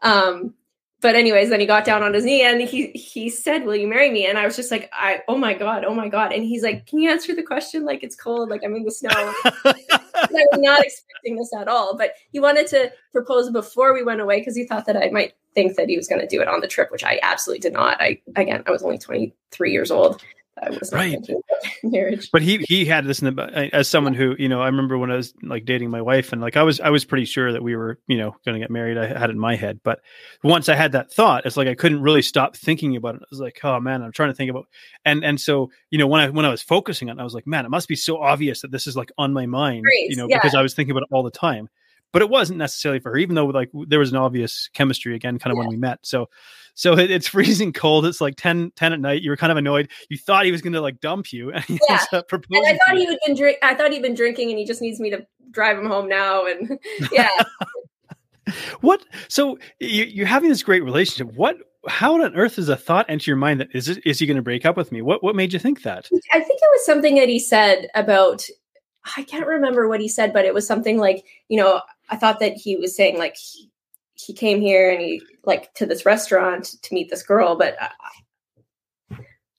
[0.03, 0.55] Um,
[1.03, 3.88] but anyways, then he got down on his knee and he he said, "Will you
[3.88, 6.45] marry me?" And I was just like, "I oh my god, oh my god!" And
[6.45, 9.11] he's like, "Can you answer the question like it's cold, like I'm in the snow?"
[9.45, 14.21] I was not expecting this at all, but he wanted to propose before we went
[14.21, 16.49] away because he thought that I might think that he was going to do it
[16.49, 18.01] on the trip, which I absolutely did not.
[18.01, 20.23] I again, I was only 23 years old.
[20.61, 21.19] I was right.
[21.83, 22.31] marriage.
[22.31, 24.99] But he he had this in the uh, as someone who you know I remember
[24.99, 27.53] when I was like dating my wife and like I was I was pretty sure
[27.53, 28.99] that we were you know going to get married.
[28.99, 30.01] I had it in my head, but
[30.43, 33.23] once I had that thought, it's like I couldn't really stop thinking about it.
[33.23, 34.67] I was like, oh man, I'm trying to think about
[35.05, 37.35] and and so you know when I when I was focusing on, it, I was
[37.35, 40.11] like, man, it must be so obvious that this is like on my mind, Great.
[40.11, 40.37] you know, yeah.
[40.37, 41.69] because I was thinking about it all the time
[42.12, 45.38] but it wasn't necessarily for her, even though like there was an obvious chemistry again,
[45.38, 45.61] kind of yeah.
[45.61, 45.98] when we met.
[46.03, 46.29] So,
[46.75, 48.07] so it, it's freezing cold.
[48.07, 49.22] It's like 10, 10 at night.
[49.22, 49.90] You were kind of annoyed.
[50.11, 51.53] You thought he was going to like dump you.
[51.62, 52.05] And yeah.
[52.11, 53.59] and I thought he had been drink.
[53.62, 56.46] I thought he'd been drinking and he just needs me to drive him home now.
[56.46, 56.79] And
[57.12, 57.29] yeah.
[58.81, 59.05] what?
[59.29, 61.35] So you, you're having this great relationship.
[61.35, 61.57] What,
[61.88, 64.37] how on earth does a thought enter your mind that is it, is he going
[64.37, 65.03] to break up with me?
[65.03, 66.09] What, what made you think that?
[66.33, 68.44] I think it was something that he said about
[69.17, 72.41] I can't remember what he said, but it was something like, you know, I thought
[72.41, 73.71] that he was saying like he,
[74.15, 77.91] he came here and he like to this restaurant to meet this girl, but I,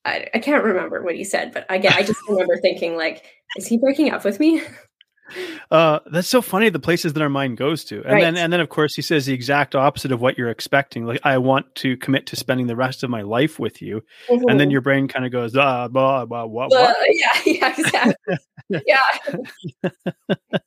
[0.06, 1.54] I, I can't remember what he said.
[1.54, 3.26] But again, I just remember thinking like,
[3.58, 4.62] is he breaking up with me?
[5.72, 6.70] uh, that's so funny.
[6.70, 8.22] The places that our mind goes to, and Right.
[8.22, 11.06] then and then of course he says the exact opposite of what you're expecting.
[11.06, 14.60] Like I want to commit to spending the rest of my life with you, and
[14.60, 14.72] then Mhm.
[14.72, 16.96] your brain kind of goes ah blah blah what what.
[17.10, 18.38] yeah, yeah, exactly.
[18.86, 19.00] yeah.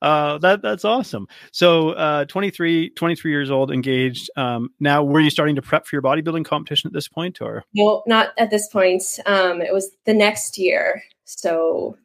[0.00, 1.26] Uh, that that's awesome.
[1.52, 4.30] So uh, 23, 23 years old, engaged.
[4.34, 7.64] Um, now, were you starting to prep for your bodybuilding competition at this point, or
[7.74, 9.02] No, not at this point.
[9.26, 11.02] Um, it was the next year.
[11.26, 11.98] So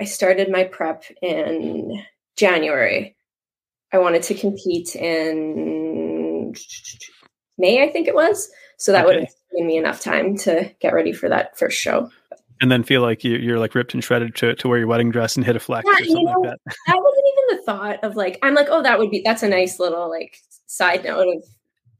[0.00, 2.02] I started my prep in
[2.36, 3.16] January.
[3.92, 6.54] I wanted to compete in
[7.58, 8.50] May, I think it was.
[8.78, 9.24] So that would Okay.
[9.26, 12.10] have given me enough time to get ready for that first show.
[12.60, 15.10] and then feel like you, you're like ripped and shredded to, to wear your wedding
[15.10, 16.60] dress and hit a flex Yeah, or you know, like that?
[16.86, 19.48] That wasn't even the thought of like, I'm like, oh, that would be, that's a
[19.48, 21.44] nice little like side note of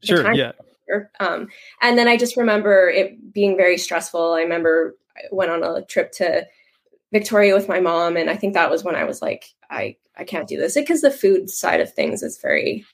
[0.03, 0.51] Sure, time yeah.
[1.19, 1.47] Um,
[1.81, 4.33] and then I just remember it being very stressful.
[4.33, 6.45] I remember I went on a trip to
[7.13, 10.25] Victoria with my mom, and I think that was when I was like, I I
[10.25, 12.85] can't do this because the food side of things is very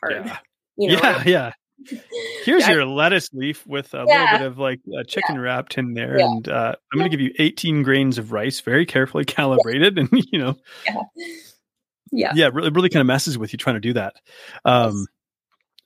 [0.00, 0.24] hard.
[0.24, 0.38] Yeah.
[0.76, 1.52] You know, yeah, yeah.
[2.44, 4.22] Here's I- your lettuce leaf with a Yeah.
[4.22, 6.24] little bit of like uh, chicken wrapped in there, Yeah.
[6.26, 10.08] and uh, I'm going to give you 18 grains of rice, very carefully calibrated, and
[10.32, 10.56] you know,
[12.12, 14.14] yeah, yeah, really, really kind of messes with you trying to do that.
[14.64, 15.06] Um,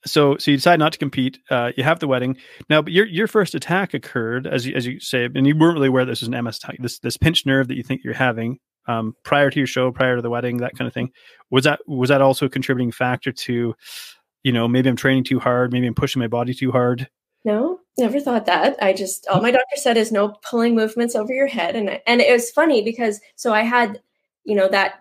[0.07, 1.39] so, so you decide not to compete.
[1.51, 2.37] Uh, you have the wedding
[2.71, 5.75] now, but your your first attack occurred as you as you say, and you weren't
[5.75, 6.77] really aware this was an MS attack.
[6.81, 10.17] This this pinched nerve that you think you're having um, prior to your show, prior
[10.17, 11.11] to the wedding, that kind of thing.
[11.51, 13.75] Was that was that also a contributing factor to,
[14.45, 17.09] you know, maybe I'm training too hard, maybe I'm pushing my body too hard.
[17.45, 18.77] No, never thought that.
[18.83, 22.03] I just all my doctor said is no pulling movements over your head, and I-
[22.07, 24.01] and it was funny because so I had,
[24.45, 25.01] you know, that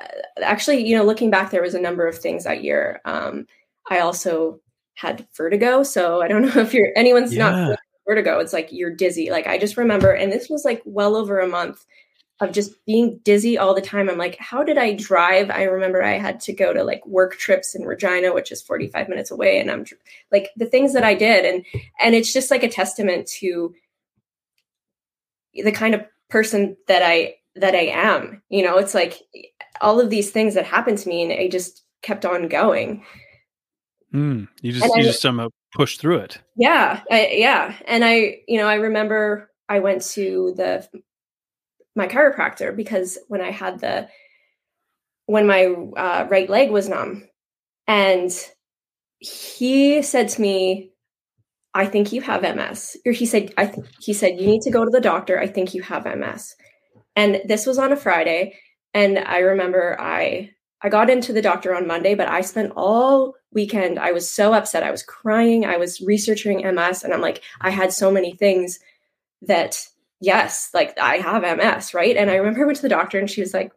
[0.00, 0.06] uh,
[0.42, 3.00] actually, you know, looking back, there was a number of things that year.
[3.04, 3.46] Um,
[3.88, 4.60] I also
[4.94, 7.68] had vertigo, so I don't know if you're anyone's not Yeah.
[7.70, 8.38] with vertigo.
[8.38, 9.30] It's like you're dizzy.
[9.30, 11.84] Like I just remember, and this was like well over a month
[12.40, 14.10] of just being dizzy all the time.
[14.10, 15.50] I'm like, how did I drive?
[15.50, 19.08] I remember I had to go to like work trips in Regina, which is 45
[19.08, 19.86] minutes away, and I'm
[20.30, 21.64] like the things that I did, and
[22.00, 23.74] and it's just like a testament to
[25.54, 28.42] the kind of person that I that I am.
[28.50, 29.22] You know, it's like
[29.80, 33.02] all of these things that happened to me, and I just kept on going.
[34.16, 36.38] Mm, you just And you I- just somehow push through it.
[36.56, 40.88] Yeah, I, yeah, and I, you know, I remember I went to the
[41.94, 44.08] my chiropractor because when I had the
[45.26, 47.28] when my uh, right leg was numb,
[47.86, 48.30] and
[49.18, 50.92] he said to me,
[51.74, 54.70] "I think you have MS." Or he said, "I th- he said you need to
[54.70, 55.38] go to the doctor.
[55.38, 56.54] I think you have MS."
[57.16, 58.58] And this was on a Friday,
[58.94, 60.52] and I remember I
[60.82, 63.98] I got into the doctor on Monday, but I spent all weekend.
[63.98, 64.82] I was so upset.
[64.82, 65.64] I was crying.
[65.64, 68.78] I was researching MS, and I'm like, I had so many things
[69.42, 69.86] that,
[70.20, 72.16] yes, like I have MS, right?
[72.16, 73.72] And I remember I went to the doctor, and she was like,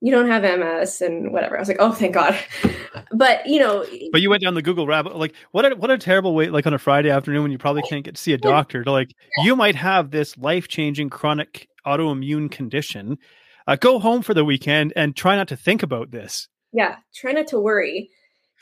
[0.00, 1.56] "You don't have MS," and whatever.
[1.56, 2.38] I was like, "Oh, thank God."
[3.12, 5.98] But you know, But you went down the Google rabbit like what a what a
[5.98, 8.38] terrible way like on a Friday afternoon when you probably can't get to see a
[8.52, 9.10] doctor to like
[9.42, 13.18] you might have this life changing chronic autoimmune condition.
[13.66, 16.48] Uh, go home for the weekend and try not to think about this.
[16.72, 18.10] yeah, try not to worry.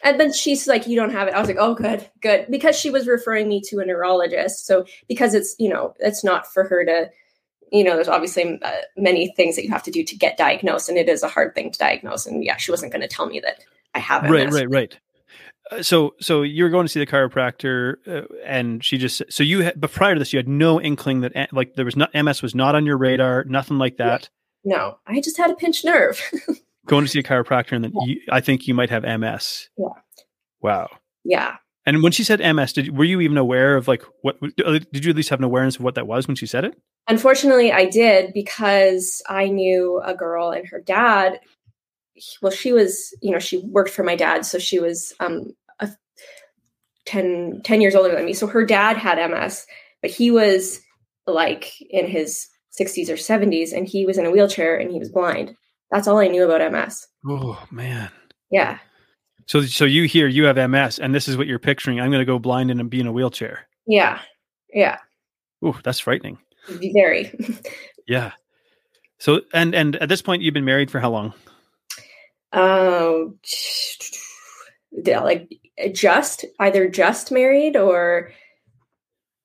[0.04, 2.78] And then she's like, "You don't have it." I was like, "Oh, good, good," because
[2.78, 4.64] she was referring me to a neurologist.
[4.66, 7.10] So because it's you know it's not for her to,
[7.72, 10.88] you know, there's obviously uh, many things that you have to do to get diagnosed,
[10.88, 12.26] and it is a hard thing to diagnose.
[12.26, 14.30] And yeah, she wasn't going to tell me that I have it.
[14.30, 14.98] Right, right, right.
[15.70, 19.60] Uh, so so you're going to see the chiropractor uh, and she just so you
[19.62, 22.40] had but prior to this you had no inkling that like there was not MS
[22.40, 24.30] was not on your radar nothing like that
[24.64, 26.20] No, I just had a pinched nerve.
[26.86, 29.88] going to see a chiropractor and then you, I think you might have MS Yeah.
[30.62, 30.88] wow
[31.24, 34.36] yeah, And when she said MS, did were you even aware of like what?
[34.64, 36.64] uh, Did you at least have an awareness of what that was when she said
[36.64, 36.80] it?
[37.06, 41.40] Unfortunately, I did because I knew a girl and her dad.
[42.40, 45.90] Well, she was, you know, she worked for my dad, so she was um, a
[47.06, 48.32] 10, 10 years older than me.
[48.32, 49.66] So her dad had MS,
[50.02, 50.80] but he was
[51.26, 52.46] like in his
[52.78, 55.54] 60s or 70s, and he was in a wheelchair and he was blind.
[55.90, 57.06] That's all I knew about MS.
[57.26, 58.10] Oh man!
[58.50, 58.78] Yeah,
[59.46, 61.98] So so you hear you have MS, and this is what you're picturing.
[62.00, 63.66] I'm going to go blind and be in a wheelchair.
[63.86, 64.20] yeah,
[64.72, 64.98] yeah,
[65.64, 66.38] Ooh, that's frightening.
[66.94, 67.32] very.
[68.06, 68.32] Yeah.
[69.18, 71.34] So and and at this point, you've been married for how long?
[72.52, 73.38] um
[75.06, 75.50] like
[75.92, 78.32] just either just married or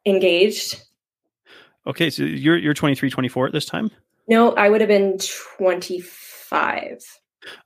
[0.06, 0.82] engaged
[1.86, 3.92] Okay, so you're you're 23, 24 at this time.
[4.28, 7.00] no i would have been 25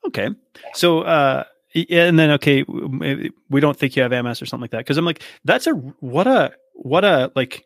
[0.05, 0.29] Okay.
[0.73, 1.43] So, uh,
[1.89, 5.05] and then okay, we don't think you have MS or something like that because I'm
[5.05, 7.65] like, that's a what a what a like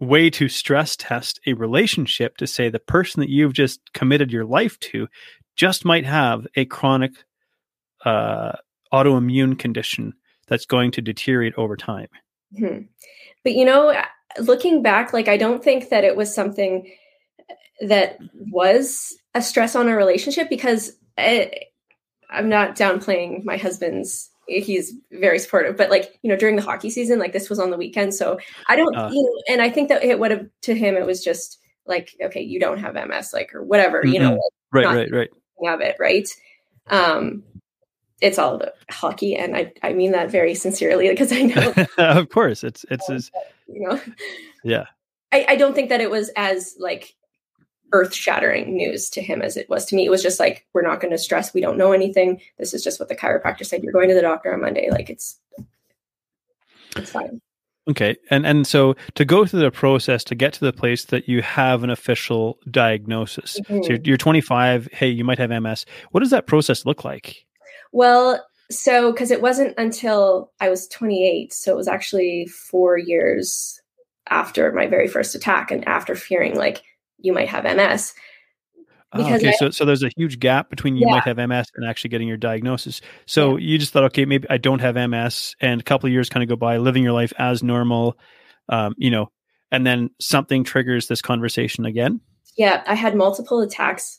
[0.00, 4.44] way to stress test a relationship to say the person that you've just committed your
[4.44, 5.08] life to
[5.56, 7.10] just might have a chronic
[8.04, 8.52] uh,
[8.92, 10.12] autoimmune condition
[10.46, 12.08] that's going to deteriorate over time.
[12.54, 12.82] Mm-hmm.
[13.42, 13.92] But you know,
[14.38, 16.92] looking back, like I don't think that it was something
[17.80, 18.18] that
[18.50, 21.72] was a stress on our relationship because it,
[22.30, 26.88] I'm not downplaying my husband's he's very supportive but like you know during the hockey
[26.88, 29.68] season like this was on the weekend so i don't uh, you know and i
[29.68, 32.94] think that it would have to him it was just like okay you don't have
[32.94, 34.14] ms like or whatever mm-hmm.
[34.14, 34.32] you know
[34.72, 35.74] like, right right right.
[35.74, 36.28] of it right?
[36.88, 37.42] Um
[38.20, 42.28] it's all about hockey and i i mean that very sincerely because i know of
[42.28, 43.30] course it's it's as
[43.66, 44.00] you know
[44.64, 44.84] yeah
[45.30, 47.14] I, I don't think that it was as like
[47.92, 50.04] earth shattering news to him as it was to me.
[50.04, 51.54] It was just like, we're not going to stress.
[51.54, 52.40] We don't know anything.
[52.58, 53.82] This is just what the chiropractor said.
[53.82, 54.90] You're going to the doctor on Monday.
[54.90, 55.38] Like it's,
[56.96, 57.40] it's fine.
[57.88, 58.16] Okay.
[58.30, 61.40] And and so to go through the process to get to the place that you
[61.40, 63.58] have an official diagnosis.
[63.60, 63.82] Mm-hmm.
[63.82, 65.86] So you're, you're 25, hey, you might have MS.
[66.10, 67.46] What does that process look like?
[67.92, 73.80] Well, so cuz it wasn't until I was 28, so it was actually 4 years
[74.30, 76.82] after my very first attack and after fearing like
[77.18, 78.14] you might have MS.
[79.14, 81.14] Oh, okay, I, so so there's a huge gap between you yeah.
[81.14, 83.00] might have MS and actually getting your diagnosis.
[83.24, 83.68] So yeah.
[83.68, 86.42] you just thought, okay, maybe I don't have MS, and a couple of years kind
[86.42, 88.18] of go by, living your life as normal,
[88.68, 89.30] um, you know,
[89.70, 92.20] and then something triggers this conversation again.
[92.58, 94.18] Yeah, I had multiple attacks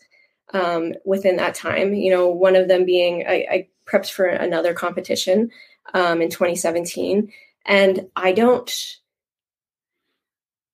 [0.54, 1.94] um, within that time.
[1.94, 5.52] You know, one of them being I, I prepped for another competition
[5.94, 7.32] um, in 2017,
[7.66, 8.72] and I don't,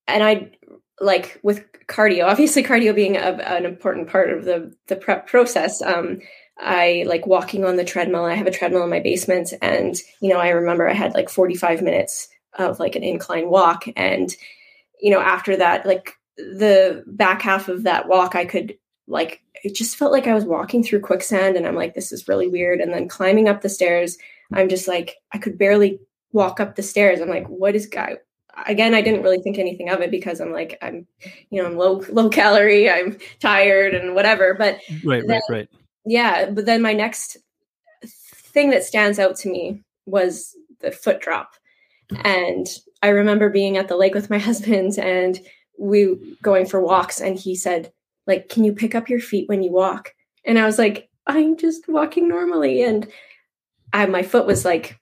[0.08, 0.52] and I
[1.00, 5.82] like with cardio obviously cardio being a, an important part of the the prep process
[5.82, 6.20] um
[6.58, 10.30] i like walking on the treadmill i have a treadmill in my basement and you
[10.30, 14.36] know i remember i had like 45 minutes of like an incline walk and
[15.02, 19.76] you know after that like the back half of that walk i could like it
[19.76, 22.80] just felt like i was walking through quicksand and i'm like this is really weird.
[22.80, 24.18] And then climbing up the stairs
[24.54, 26.00] i'm just like i could barely
[26.32, 27.22] walk up the stairs.
[27.22, 28.18] I'm like what is guy
[28.68, 31.06] again i didn't really think anything of it because i'm like i'm
[31.50, 34.54] you know i'm low low calorie i'm tired and whatever.
[34.54, 35.70] But right then, right right.
[36.06, 37.38] yeah but then my next
[38.06, 41.56] thing that stands out to me was the foot drop.
[42.24, 42.68] And
[43.02, 45.40] i remember being at the lake with my husband and
[45.78, 47.92] we going for walks and he said
[48.28, 50.14] like can you pick up your feet when you walk
[50.46, 53.08] and i was like i'm just walking normally and
[53.94, 55.00] i my foot was like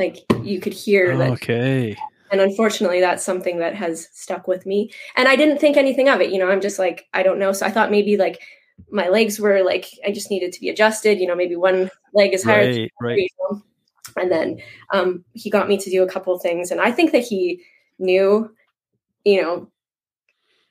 [0.00, 1.32] like you could hear that.
[1.32, 1.96] Okay.
[2.32, 4.90] And unfortunately, that's something that has stuck with me.
[5.16, 6.32] And I didn't think anything of it.
[6.32, 7.52] You know, I'm just like, I don't know.
[7.52, 8.40] So I thought maybe like
[8.90, 11.20] my legs were like, I just needed to be adjusted.
[11.20, 12.66] You know, maybe one leg is higher.
[12.66, 13.30] Right, right.
[14.16, 14.60] And then
[14.92, 16.70] um, he got me to do a couple of things.
[16.70, 17.62] And I think that he
[17.98, 18.50] knew,
[19.24, 19.70] you know,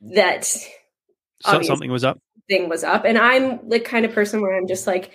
[0.02, 0.58] that
[1.42, 2.20] so something was up.
[2.50, 3.06] Thing was up.
[3.06, 5.12] And I'm the kind of person where I'm just like,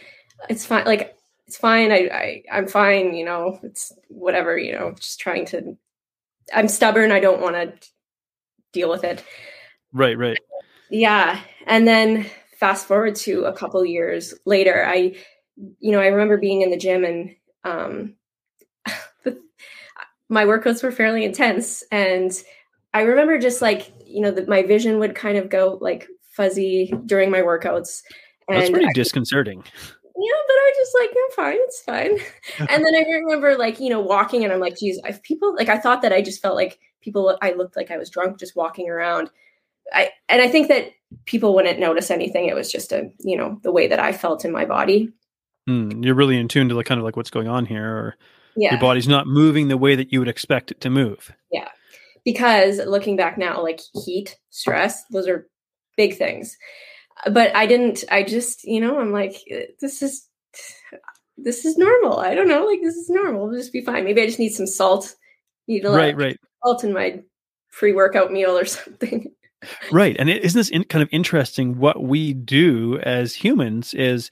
[0.49, 0.85] it's fine.
[0.85, 1.93] Like it's fine.
[1.93, 3.15] I, I I'm fine.
[3.15, 4.57] You know, it's whatever.
[4.57, 5.77] You know, just trying to.
[6.53, 7.11] I'm stubborn.
[7.11, 7.89] I don't want to
[8.73, 9.25] deal with it.
[9.93, 10.19] Right.
[10.19, 10.39] Right.
[10.91, 12.27] Yeah, and then
[12.59, 15.17] fast forward to a couple years later, I,
[15.81, 17.35] you know, I remember being in the gym and
[17.65, 18.15] um,
[20.29, 22.33] my workouts were fairly intense, and
[22.93, 26.93] I remember just like you know that my vision would kind of go like fuzzy
[27.07, 28.03] during my workouts.
[28.49, 29.65] And That's pretty I, disconcerting
[30.17, 32.19] yeah, but I just like, I'm fine, it's fine.
[32.71, 35.69] and then I remember like, you know, walking and I'm like, geez, if people like
[35.69, 38.55] I thought that I just felt like people I looked like I was drunk just
[38.57, 39.31] walking around.
[39.93, 40.93] I and I think that
[41.25, 42.47] people wouldn't notice anything.
[42.47, 45.11] It was just a, you know, the way that I felt in my body.
[45.69, 48.17] Mm, you're really in tune to like kind of like what's going on here, or
[48.57, 48.73] yeah.
[48.73, 51.33] your body's not moving the way that you would expect it to move.
[51.51, 51.69] Yeah.
[52.25, 55.47] Because looking back now, like heat, stress, those are
[55.97, 56.57] big things
[57.31, 58.05] but I didn't.
[58.11, 60.29] I just, you know, I'm like, eh, this is
[61.37, 62.19] this is normal.
[62.19, 63.49] I don't know, like this is normal.
[63.49, 64.05] We'll just be fine.
[64.05, 65.15] Maybe I just need some salt.
[65.67, 66.39] Need a right, right.
[66.65, 67.21] Salt in my
[67.73, 69.33] pre-workout meal or something.
[69.91, 71.79] right, and isn't this in, kind of interesting?
[71.79, 74.31] What we do as humans is.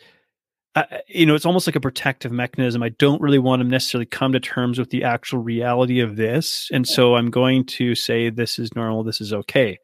[0.74, 2.82] Uh, you know, it's almost like a protective mechanism.
[2.82, 6.68] I don't really want to necessarily come to terms with the actual reality of this.
[6.72, 9.78] And so I'm going to say this is normal, this is okay.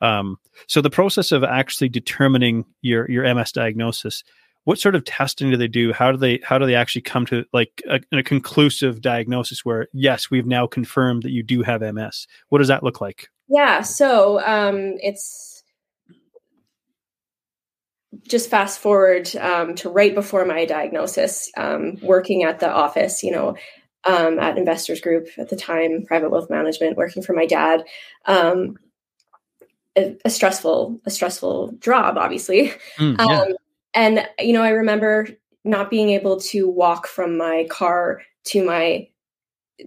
[0.00, 4.24] Um, so the process of actually determining your your MS diagnosis,
[4.64, 5.92] what sort of testing do they do?
[5.92, 9.88] How do they how do they actually come to like a, a conclusive diagnosis where
[9.92, 12.26] yes, we've now confirmed that you do have MS?
[12.48, 13.28] What does that look like?
[13.48, 15.59] Yeah, so um, it's
[18.26, 23.30] just fast forward um, to right before my diagnosis, um, working at the office, you
[23.30, 23.56] know,
[24.04, 27.84] um, at Investors Group at the time, private wealth management, working for my dad.
[28.24, 28.76] Um,
[29.96, 32.72] a, a, stressful a stressful job, obviously.
[32.98, 33.40] Mm, yeah.
[33.40, 33.48] um,
[33.94, 35.28] and you know, I remember
[35.64, 39.08] not being able to walk from my car to my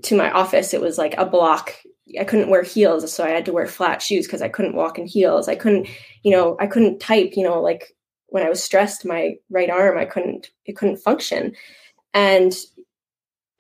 [0.04, 0.74] to my office.
[0.74, 1.74] It was like a block.
[2.20, 5.00] I couldn't wear heels, so I had to wear flat shoes because I couldn't walk
[5.00, 5.48] in heels.
[5.48, 5.88] I couldn't,
[6.24, 7.32] you know, I couldn't type.
[7.36, 7.96] You know, like
[8.34, 11.54] when I was stressed, my right arm, I couldn't, it couldn't function.
[12.16, 12.52] And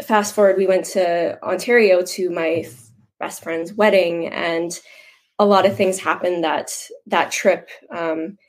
[0.01, 2.65] fast forward, we went to Ontario to my
[3.19, 4.71] best friend's wedding, and
[5.37, 6.71] a lot of things happened that
[7.05, 7.69] that trip.
[7.91, 8.39] Um,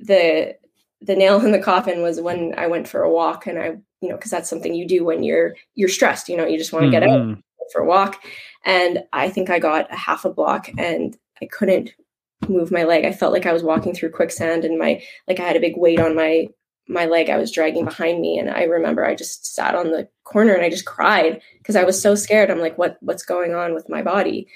[0.00, 0.54] the
[1.02, 4.08] the nail in the coffin was when I went for a walk, and I, you
[4.08, 6.28] know, because that's something you do when you're you're stressed.
[6.28, 7.32] You know, you just want to mm-hmm.
[7.32, 7.38] get out
[7.72, 8.22] for a walk,
[8.64, 11.90] and I think I got a half a block, and I couldn't
[12.48, 13.04] move my leg.
[13.04, 15.76] I felt like I was walking through quicksand, and my like I had a big
[15.76, 16.48] weight on my
[16.86, 20.08] my leg I was dragging behind me and I remember I just sat on the
[20.24, 22.50] corner and I just cried because I was so scared.
[22.50, 24.48] I'm like, what what's going on with my body?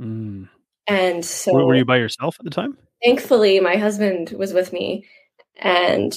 [0.00, 0.48] Mm.
[0.86, 2.78] And so were, were you by yourself at the time?
[3.04, 5.04] Thankfully, my husband was with me.
[5.56, 6.16] And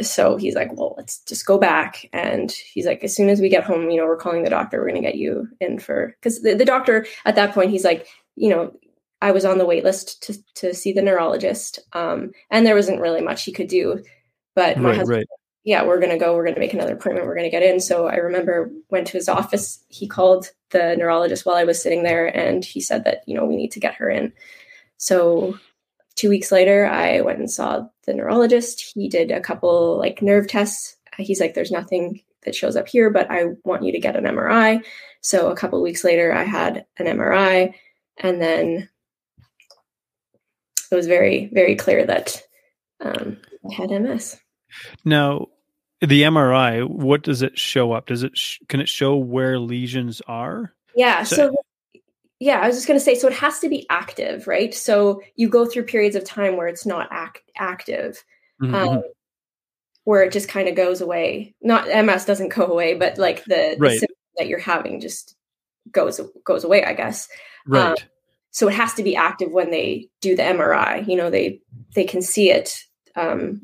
[0.00, 2.08] so he's like, well, let's just go back.
[2.12, 4.78] And he's like, as soon as we get home, you know, we're calling the doctor.
[4.78, 7.84] We're going to get you in for, because the, the doctor at that point, he's
[7.84, 8.72] like, you know,
[9.20, 11.80] I was on the wait list to, to see the neurologist.
[11.92, 14.02] Um, and there wasn't really much he could do
[14.58, 15.26] but my right, husband, right.
[15.62, 16.34] yeah, we're gonna go.
[16.34, 17.28] We're gonna make another appointment.
[17.28, 17.78] We're gonna get in.
[17.78, 19.84] So I remember went to his office.
[19.86, 23.44] He called the neurologist while I was sitting there, and he said that you know
[23.44, 24.32] we need to get her in.
[24.96, 25.56] So
[26.16, 28.94] two weeks later, I went and saw the neurologist.
[28.96, 30.96] He did a couple like nerve tests.
[31.16, 34.24] He's like, "There's nothing that shows up here, but I want you to get an
[34.24, 34.84] MRI."
[35.20, 37.74] So a couple weeks later, I had an MRI,
[38.16, 38.88] and then
[40.96, 42.42] it was very, very clear that
[43.00, 44.36] um, I had MS.
[45.04, 45.46] Now,
[46.00, 48.06] the MRI, what does it show up?
[48.06, 50.74] Does it sh- can it show where lesions are?
[50.94, 51.24] Yeah.
[51.24, 51.54] So, so
[52.40, 54.72] yeah, I was just going to say, so it has to be active, right?
[54.72, 58.22] So you go through periods of time where it's not act- active,
[58.62, 58.74] mm-hmm.
[58.74, 59.02] um,
[60.04, 61.54] where it just kind of goes away.
[61.60, 64.00] Not MS doesn't go away, but like the, right.
[64.00, 65.34] the that you're having just
[65.90, 67.28] goes goes away, I guess.
[67.66, 67.90] Right.
[67.90, 67.96] Um,
[68.58, 71.06] so it has to be active when they do the MRI.
[71.06, 71.60] You know, they
[71.94, 72.82] they can see it
[73.14, 73.62] um,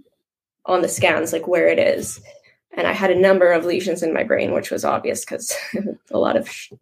[0.67, 2.21] on the scans, like where it is.
[2.77, 5.53] And I had a number of lesions in my brain, which was obvious because
[6.13, 6.75] a lot of sh-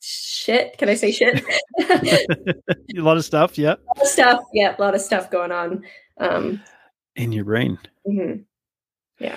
[0.00, 0.76] shit.
[0.78, 1.44] Can I say shit?
[1.78, 3.56] a lot of stuff.
[3.56, 3.74] Yeah.
[3.74, 4.40] A lot of stuff.
[4.52, 4.74] Yeah.
[4.76, 5.84] A lot of stuff going on.
[6.18, 6.60] Um,
[7.14, 7.78] in your brain.
[8.04, 8.42] Mm-hmm.
[9.20, 9.36] Yeah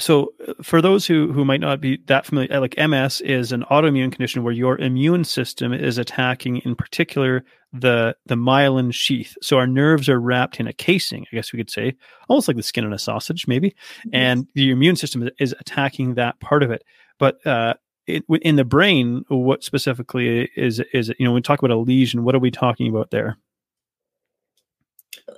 [0.00, 3.64] so uh, for those who who might not be that familiar like ms is an
[3.70, 9.36] autoimmune condition where your immune system is attacking in particular the the myelin sheath.
[9.42, 11.94] So our nerves are wrapped in a casing i guess we could say
[12.28, 13.74] almost like the skin on a sausage maybe
[14.12, 16.82] and the immune system is attacking that part of it.
[17.18, 17.74] But uh
[18.06, 21.70] it, in the brain what specifically is is it you know when we talk about
[21.70, 23.36] a lesion what are we talking about there?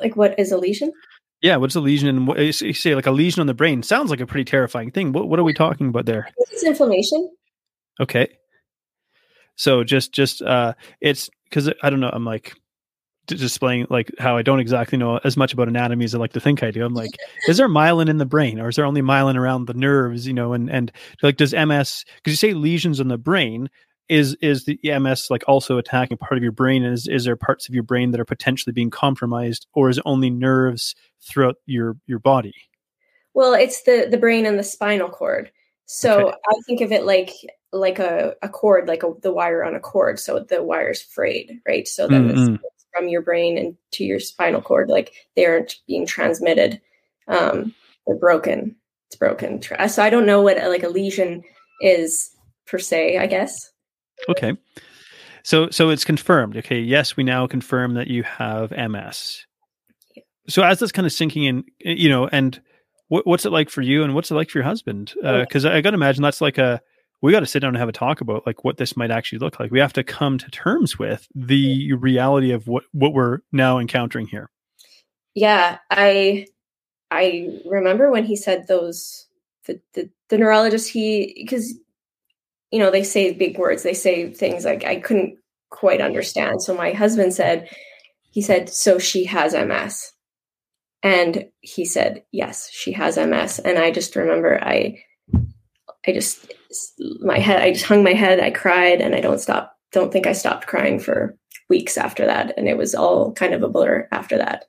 [0.00, 0.92] Like what is a lesion
[1.42, 2.08] yeah, what's a lesion?
[2.08, 4.92] And what you say like a lesion on the brain sounds like a pretty terrifying
[4.92, 5.12] thing.
[5.12, 6.28] What what are we talking about there?
[6.36, 7.30] It's inflammation.
[8.00, 8.28] Okay.
[9.56, 12.10] So just just uh it's because I don't know.
[12.12, 12.54] I'm like
[13.26, 16.40] displaying like how I don't exactly know as much about anatomy as I like to
[16.40, 16.84] think I do.
[16.84, 17.10] I'm like,
[17.48, 20.26] is there myelin in the brain, or is there only myelin around the nerves?
[20.26, 22.04] You know, and and like does MS?
[22.16, 23.68] Because you say lesions in the brain,
[24.12, 26.84] is is the EMS like also attacking part of your brain?
[26.84, 30.02] Is is there parts of your brain that are potentially being compromised, or is it
[30.04, 32.54] only nerves throughout your your body?
[33.32, 35.50] Well, it's the the brain and the spinal cord.
[35.86, 36.36] So okay.
[36.46, 37.30] I think of it like
[37.72, 40.18] like a, a cord, like a, the wire on a cord.
[40.18, 41.88] So the wire's frayed, right?
[41.88, 42.54] So then mm-hmm.
[42.94, 46.82] from your brain and to your spinal cord, like they aren't being transmitted.
[47.28, 47.74] Um,
[48.06, 48.76] they're broken.
[49.08, 49.62] It's broken.
[49.62, 51.44] So I don't know what like a lesion
[51.80, 52.30] is
[52.66, 53.16] per se.
[53.16, 53.71] I guess.
[54.28, 54.56] Okay.
[55.42, 56.56] So so it's confirmed.
[56.56, 59.44] Okay, yes, we now confirm that you have MS.
[60.48, 62.60] So as that's kind of sinking in, you know, and
[63.08, 65.14] what, what's it like for you, and what's it like for your husband?
[65.22, 66.80] Because uh, I got to imagine that's like a
[67.22, 69.38] we got to sit down and have a talk about like what this might actually
[69.38, 69.70] look like.
[69.70, 74.26] We have to come to terms with the reality of what what we're now encountering
[74.26, 74.50] here.
[75.34, 76.46] Yeah, I
[77.10, 79.26] I remember when he said those
[79.66, 81.74] the the, the neurologist he because
[82.72, 83.82] you know, they say big words.
[83.82, 85.38] They say things like I couldn't
[85.70, 86.62] quite understand.
[86.62, 87.68] So my husband said,
[88.30, 90.12] he said, so she has MS.
[91.02, 93.58] And he said, yes, she has MS.
[93.58, 95.02] And I just remember I,
[96.06, 96.50] I just,
[97.20, 98.40] my head, I just hung my head.
[98.40, 101.36] I cried and I don't stop, don't think I stopped crying for
[101.68, 102.54] weeks after that.
[102.56, 104.64] And it was all kind of a blur after that.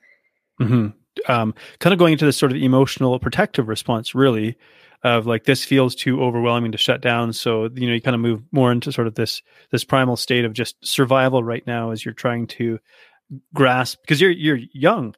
[0.60, 0.88] Mm-hmm.
[1.32, 4.58] Um, kind of going into this sort of emotional protective response, really,
[5.04, 8.22] of like this feels too overwhelming to shut down so you know you kind of
[8.22, 9.42] move more into sort of this
[9.72, 12.80] this primal state of just survival right now as you're trying to
[13.54, 15.14] grasp because you're you're young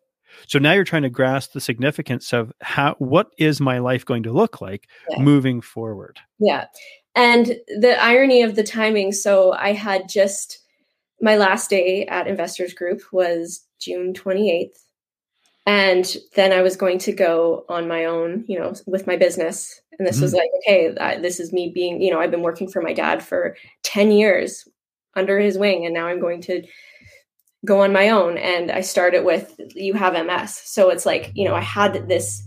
[0.48, 4.24] so now you're trying to grasp the significance of how what is my life going
[4.24, 5.22] to look like yeah.
[5.22, 6.20] moving forward.
[6.40, 6.66] Yeah.
[7.16, 10.60] And the irony of the timing, so I had just
[11.22, 14.78] my last day at Investors Group was June 28th.
[15.66, 19.82] And then I was going to go on my own, you know, with my business.
[19.98, 20.24] And this mm-hmm.
[20.24, 22.94] was like, okay, I, this is me being, you know, I've been working for my
[22.94, 24.68] dad for 10 years
[25.16, 25.86] under his wing.
[25.86, 26.64] And now I'm going to
[27.66, 31.44] go on my own and i started with you have ms so it's like you
[31.44, 32.44] know i had this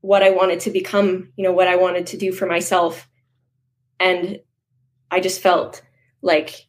[0.00, 3.06] what i wanted to become you know what i wanted to do for myself
[4.00, 4.38] and
[5.10, 5.82] i just felt
[6.22, 6.66] like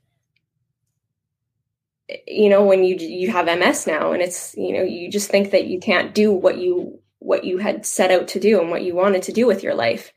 [2.27, 5.51] you know when you you have ms now and it's you know you just think
[5.51, 8.83] that you can't do what you what you had set out to do and what
[8.83, 10.13] you wanted to do with your life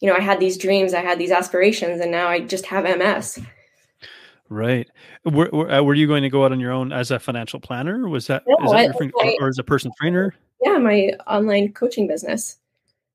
[0.00, 2.84] you know i had these dreams i had these aspirations and now i just have
[2.84, 3.40] ms
[4.52, 4.88] Right.
[5.24, 7.60] Were, were, uh, were, you going to go out on your own as a financial
[7.60, 8.08] planner?
[8.08, 10.34] Was that, no, is that I, your, I, or as a personal trainer?
[10.60, 12.58] Yeah, my online coaching business.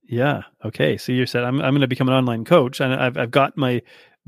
[0.08, 0.44] Yeah.
[0.64, 0.98] Okay.
[0.98, 3.58] So you said I'm I'm going to become an online coach, and I've I've got
[3.58, 3.82] my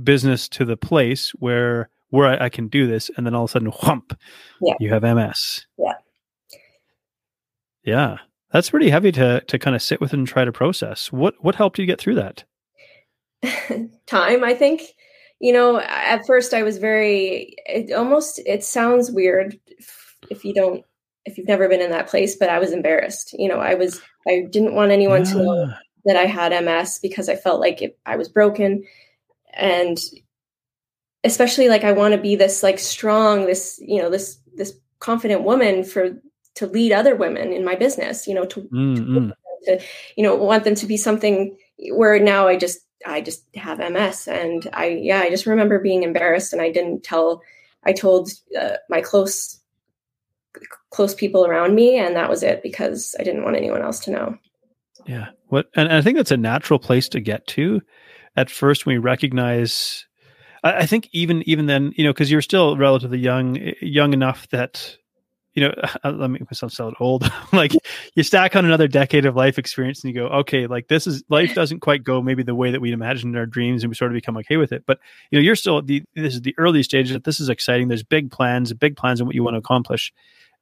[0.03, 3.49] business to the place where where I, I can do this, and then all of
[3.49, 4.17] a sudden, whump,
[4.61, 4.75] yeah.
[4.79, 5.65] you have MS.
[5.77, 5.93] Yeah.
[7.83, 8.17] Yeah,
[8.51, 11.11] that's pretty heavy to to kind of sit with and try to process.
[11.11, 12.43] What what helped you get through that?
[14.07, 14.81] Time, I think
[15.39, 20.53] you know at first i was very it almost it sounds weird if, if, you
[20.53, 20.83] don't
[21.25, 24.01] if you've never been in that place but i was embarrassed you know i was
[24.27, 25.31] i didn't want anyone yeah.
[25.31, 25.73] to know
[26.05, 28.83] that i had ms because i felt like it, i was broken
[29.53, 29.99] and
[31.23, 35.43] especially like i want to be this like strong this you know this this confident
[35.43, 36.11] woman for
[36.55, 39.29] to lead other women in my business you know to, mm-hmm.
[39.65, 41.55] to, to you know want them to be something
[41.93, 44.27] where now i just I just have MS.
[44.27, 47.41] And I, yeah, I just remember being embarrassed and I didn't tell,
[47.83, 49.59] I told uh, my close,
[50.89, 51.97] close people around me.
[51.97, 54.37] And that was it because I didn't want anyone else to know.
[55.05, 55.27] Yeah.
[55.47, 57.81] What, and I think that's a natural place to get to
[58.35, 60.05] at first when we recognize,
[60.67, 64.47] I, I think even, even then, you know, cause you're still relatively young, young enough
[64.49, 64.97] that
[65.57, 67.29] you know, let me myself sound old.
[67.51, 67.73] like
[68.13, 71.23] you stack on another decade of life experience and you go, okay, like this is
[71.29, 73.95] life doesn't quite go maybe the way that we'd imagined in our dreams and we
[73.95, 74.83] sort of become okay with it.
[74.85, 74.99] But
[75.31, 77.13] you know, you're still the this is the early stages.
[77.13, 77.87] That this is exciting.
[77.87, 80.13] There's big plans, big plans on what you want to accomplish.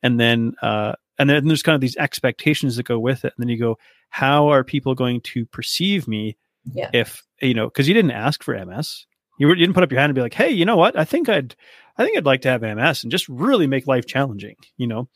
[0.02, 3.34] And then uh and then there's kind of these expectations that go with it.
[3.36, 3.78] And then you go,
[4.10, 6.38] how are people going to perceive me
[6.74, 6.90] yeah.
[6.94, 9.08] if you know, because you didn't ask for MS.
[9.38, 10.98] You, you didn't put up your hand and be like, hey, you know what?
[10.98, 11.56] I think I'd
[11.98, 15.08] I think I'd like to have MS and just really make life challenging, you know?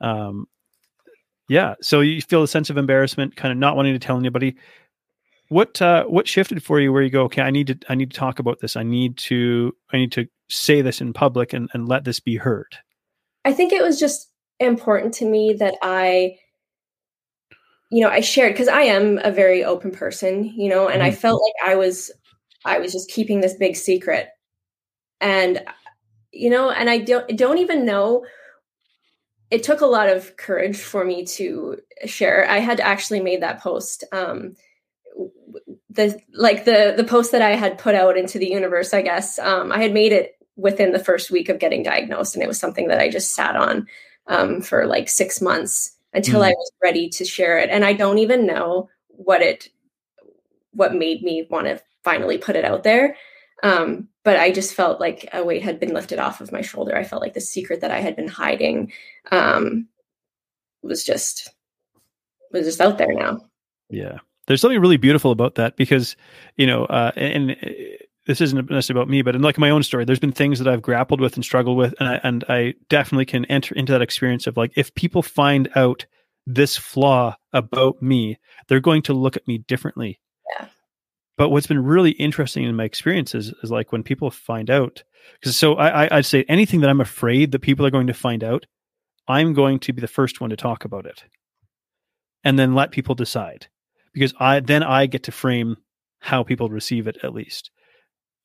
[0.00, 0.46] Um,
[1.48, 1.74] yeah.
[1.80, 4.56] So you feel a sense of embarrassment, kind of not wanting to tell anybody.
[5.48, 8.10] What uh, what shifted for you where you go, okay, I need to I need
[8.10, 8.76] to talk about this.
[8.76, 12.36] I need to I need to say this in public and, and let this be
[12.36, 12.74] heard.
[13.44, 16.38] I think it was just important to me that I
[17.90, 21.06] you know, I shared because I am a very open person, you know, and mm-hmm.
[21.06, 22.10] I felt like I was
[22.64, 24.28] I was just keeping this big secret.
[25.20, 25.62] And
[26.32, 28.24] you know, and I don't don't even know
[29.50, 32.48] it took a lot of courage for me to share.
[32.50, 34.56] I had actually made that post um
[35.90, 39.38] the like the the post that I had put out into the universe, I guess.
[39.38, 42.58] Um I had made it within the first week of getting diagnosed and it was
[42.58, 43.86] something that I just sat on
[44.26, 46.46] um for like 6 months until mm.
[46.46, 47.70] I was ready to share it.
[47.70, 49.68] And I don't even know what it
[50.72, 53.16] what made me want to finally put it out there.
[53.62, 56.96] Um, but I just felt like a weight had been lifted off of my shoulder.
[56.96, 58.92] I felt like the secret that I had been hiding
[59.32, 59.88] um,
[60.82, 61.50] was just
[62.52, 63.40] was just out there now.
[63.90, 66.16] Yeah, there's something really beautiful about that because
[66.56, 69.70] you know, uh, and, and uh, this isn't necessarily about me, but in like my
[69.70, 72.44] own story, there's been things that I've grappled with and struggled with, and I, and
[72.48, 76.06] I definitely can enter into that experience of like if people find out
[76.46, 78.38] this flaw about me,
[78.68, 80.20] they're going to look at me differently.
[80.58, 80.68] Yeah
[81.36, 85.02] but what's been really interesting in my experiences is like when people find out
[85.40, 88.44] because so I, i'd say anything that i'm afraid that people are going to find
[88.44, 88.66] out
[89.28, 91.24] i'm going to be the first one to talk about it
[92.44, 93.66] and then let people decide
[94.12, 95.76] because i then i get to frame
[96.24, 97.70] how people receive it at least.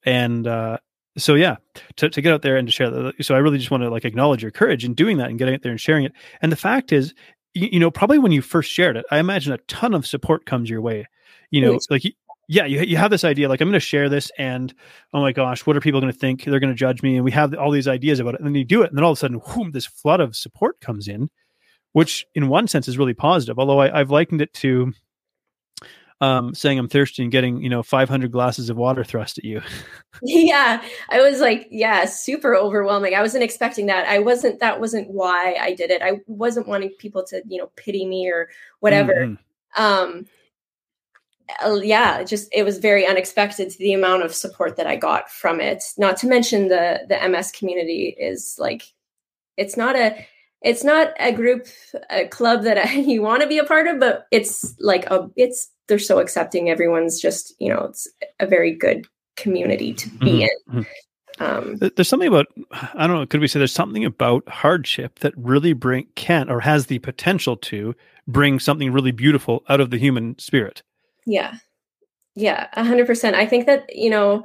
[0.05, 0.77] And uh
[1.17, 1.55] so yeah
[1.97, 3.89] to, to get out there and to share that so i really just want to
[3.89, 6.13] like acknowledge your courage in doing that and getting out there and sharing it.
[6.41, 7.13] And the fact is
[7.53, 10.45] you, you know probably when you first shared it i imagine a ton of support
[10.45, 11.07] comes your way.
[11.51, 12.03] You know like
[12.51, 14.73] yeah, you, you have this idea like I'm going to share this, and
[15.13, 16.45] oh my gosh, what are people going to think?
[16.45, 18.39] They're going to judge me, and we have all these ideas about it.
[18.39, 20.35] And then you do it, and then all of a sudden, whoom, this flood of
[20.35, 21.29] support comes in,
[21.91, 23.59] which in one sense is really positive.
[23.59, 24.91] Although I, I've likened it to
[26.21, 29.61] um, saying I'm thirsty and getting you know 500 glasses of water thrust at you.
[30.23, 33.13] yeah, I was like, yeah, super overwhelming.
[33.13, 34.07] I wasn't expecting that.
[34.07, 34.59] I wasn't.
[34.59, 36.01] That wasn't why I did it.
[36.01, 39.13] I wasn't wanting people to you know pity me or whatever.
[39.13, 39.83] Mm-hmm.
[39.83, 40.25] Um,
[41.83, 45.59] yeah, just it was very unexpected to the amount of support that I got from
[45.59, 45.83] it.
[45.97, 48.83] Not to mention the the MS community is like,
[49.57, 50.25] it's not a
[50.61, 51.67] it's not a group
[52.09, 55.29] a club that I, you want to be a part of but it's like a
[55.35, 58.07] it's they're so accepting everyone's just you know it's
[58.39, 60.77] a very good community to be mm-hmm.
[60.77, 61.43] in mm-hmm.
[61.43, 62.47] um, there's something about
[62.93, 66.59] i don't know could we say there's something about hardship that really bring can or
[66.59, 67.95] has the potential to
[68.27, 70.83] bring something really beautiful out of the human spirit
[71.29, 71.55] yeah
[72.35, 74.43] yeah 100% i think that you know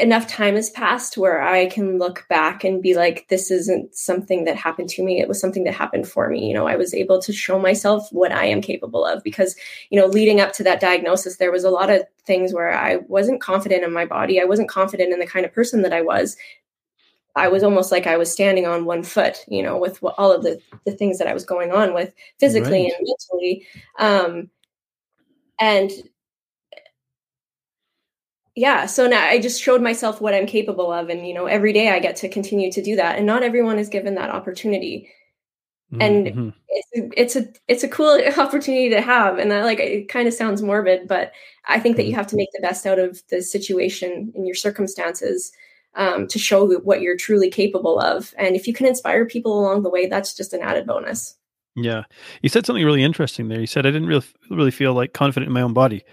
[0.00, 4.44] enough time has passed where I can look back and be like, this isn't something
[4.44, 5.20] that happened to me.
[5.20, 6.46] It was something that happened for me.
[6.46, 9.56] You know, I was able to show myself what I am capable of because,
[9.90, 12.96] you know, leading up to that diagnosis, there was a lot of things where I
[13.08, 14.40] wasn't confident in my body.
[14.40, 16.36] I wasn't confident in the kind of person that I was.
[17.36, 20.44] I was almost like I was standing on one foot, you know, with all of
[20.44, 22.92] the, the things that I was going on with physically right.
[22.96, 23.66] and mentally.
[23.98, 24.50] Um,
[25.64, 25.90] and
[28.54, 31.72] yeah so now i just showed myself what i'm capable of and you know every
[31.72, 35.10] day i get to continue to do that and not everyone is given that opportunity
[36.00, 36.48] and mm-hmm.
[36.68, 40.34] it's, it's a it's a cool opportunity to have and that like it kind of
[40.34, 41.32] sounds morbid but
[41.66, 42.18] i think that you mm-hmm.
[42.18, 45.50] have to make the best out of the situation and your circumstances
[45.96, 49.82] um, to show what you're truly capable of and if you can inspire people along
[49.82, 51.36] the way that's just an added bonus
[51.76, 52.04] yeah.
[52.42, 53.60] You said something really interesting there.
[53.60, 56.04] You said i didn't really really feel like confident in my own body.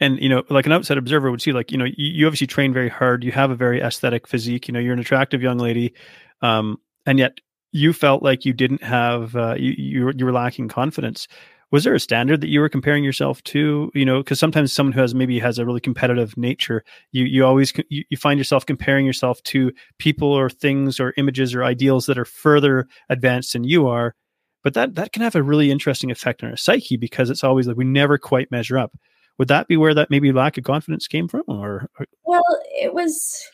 [0.00, 2.46] And you know like an outside observer would see like you know you, you, obviously
[2.46, 3.24] train very hard.
[3.24, 4.68] You have a very aesthetic physique.
[4.68, 5.94] You know you're an attractive young lady
[6.42, 7.38] um, and yet
[7.72, 11.28] you felt like you didn't have uh, you, you were, you were lacking confidence.
[11.70, 13.90] Was there a standard that you were comparing yourself to?
[13.94, 17.44] You know because sometimes someone who has maybe has a really competitive nature you you
[17.44, 22.06] always you, you find yourself comparing yourself to people or things or images or ideals
[22.06, 24.14] that are further advanced than you are
[24.62, 27.66] but that that can have a really interesting effect on our psyche because it's always
[27.66, 28.92] like we never quite measure up.
[29.38, 32.92] Would that be where that maybe lack of confidence came from or, or well it
[32.92, 33.44] was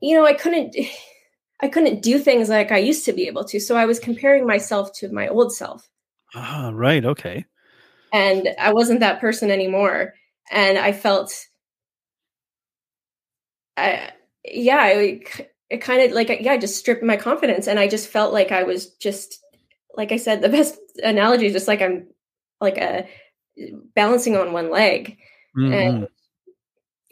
[0.00, 0.76] you know i couldn't
[1.60, 4.46] i couldn't do things like i used to be able to so i was comparing
[4.46, 5.88] myself to my old self.
[6.34, 7.44] Ah right okay.
[8.12, 10.14] And i wasn't that person anymore
[10.50, 11.46] and i felt
[13.76, 14.10] i
[14.44, 15.22] yeah I,
[15.70, 18.52] it kind of like yeah i just stripped my confidence and i just felt like
[18.52, 19.43] i was just
[19.96, 22.06] like i said the best analogy is just like i'm
[22.60, 23.08] like a
[23.94, 25.18] balancing on one leg
[25.56, 25.72] mm-hmm.
[25.72, 26.08] and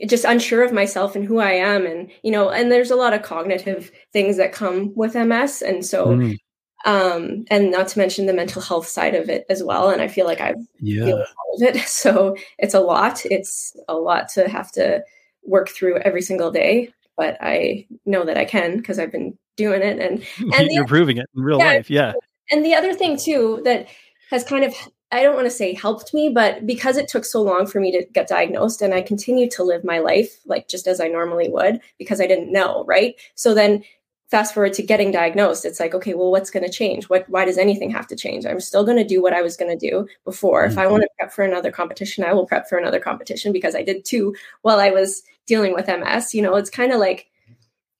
[0.06, 1.86] just unsure of myself and who I am.
[1.86, 5.62] And, you know, and there's a lot of cognitive things that come with MS.
[5.62, 6.36] And so, mm.
[6.84, 9.90] um, and not to mention the mental health side of it as well.
[9.90, 11.04] And I feel like I've yeah.
[11.12, 11.76] all of it.
[11.88, 13.24] So it's a lot.
[13.24, 15.04] It's a lot to have to
[15.44, 16.92] work through every single day.
[17.16, 20.24] But I know that I can because I've been doing it and,
[20.54, 21.90] and you're proving it in real yeah, life.
[21.90, 22.14] Yeah.
[22.50, 23.88] And the other thing too that
[24.30, 24.74] has kind of
[25.12, 27.92] I don't want to say helped me, but because it took so long for me
[27.92, 31.50] to get diagnosed and I continued to live my life like just as I normally
[31.50, 33.14] would because I didn't know, right?
[33.34, 33.84] So then
[34.32, 37.10] fast forward to getting diagnosed, it's like, okay, well, what's going to change?
[37.10, 38.46] What why does anything have to change?
[38.46, 40.62] I'm still going to do what I was going to do before.
[40.62, 40.72] Mm-hmm.
[40.72, 43.74] If I want to prep for another competition, I will prep for another competition because
[43.74, 46.32] I did two while I was dealing with MS.
[46.32, 47.26] You know, it's kind of like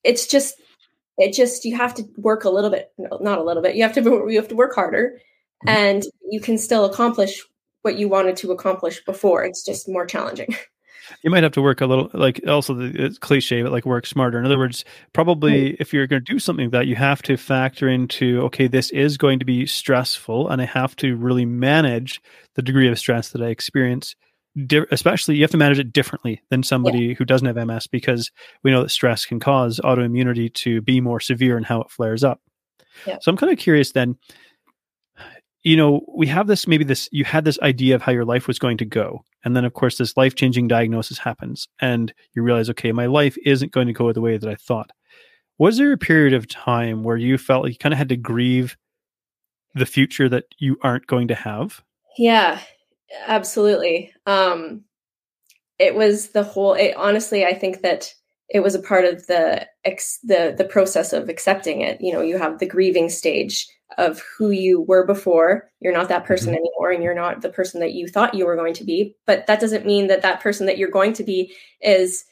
[0.03, 0.55] it's just
[1.19, 3.77] it just you have to work a little bit, no, not a little bit.
[3.77, 5.19] You have to you have to work harder
[5.67, 7.43] and you can still accomplish
[7.83, 9.45] what you wanted to accomplish before.
[9.45, 10.55] It's just more challenging.
[11.23, 14.07] You might have to work a little, like also the it's cliche, but like work
[14.07, 14.39] smarter.
[14.39, 17.37] In other words, probably if you're going to do something like that, you have to
[17.37, 22.21] factor into okay, this is going to be stressful, and I have to really manage
[22.55, 24.15] the degree of stress that I experience.
[24.66, 27.14] Di- especially, you have to manage it differently than somebody yeah.
[27.14, 28.30] who doesn't have MS because
[28.62, 32.22] we know that stress can cause autoimmunity to be more severe and how it flares
[32.22, 32.40] up.
[33.07, 33.18] Yeah.
[33.20, 34.16] So I'm kind of curious then
[35.62, 38.48] you know, we have this maybe this you had this idea of how your life
[38.48, 39.24] was going to go.
[39.44, 43.72] And then of course this life-changing diagnosis happens and you realize okay, my life isn't
[43.72, 44.90] going to go the way that I thought.
[45.59, 48.16] Was there a period of time where you felt like you kind of had to
[48.16, 48.76] grieve
[49.74, 51.82] the future that you aren't going to have?
[52.18, 52.61] Yeah,
[53.27, 54.13] absolutely.
[54.27, 54.85] Um
[55.79, 58.15] it was the whole it honestly I think that
[58.53, 62.01] it was a part of the ex, the the process of accepting it.
[62.01, 63.67] You know, you have the grieving stage
[63.99, 65.71] of who you were before.
[65.81, 66.59] You're not that person mm-hmm.
[66.59, 69.17] anymore, and you're not the person that you thought you were going to be.
[69.27, 72.25] But that doesn't mean that that person that you're going to be is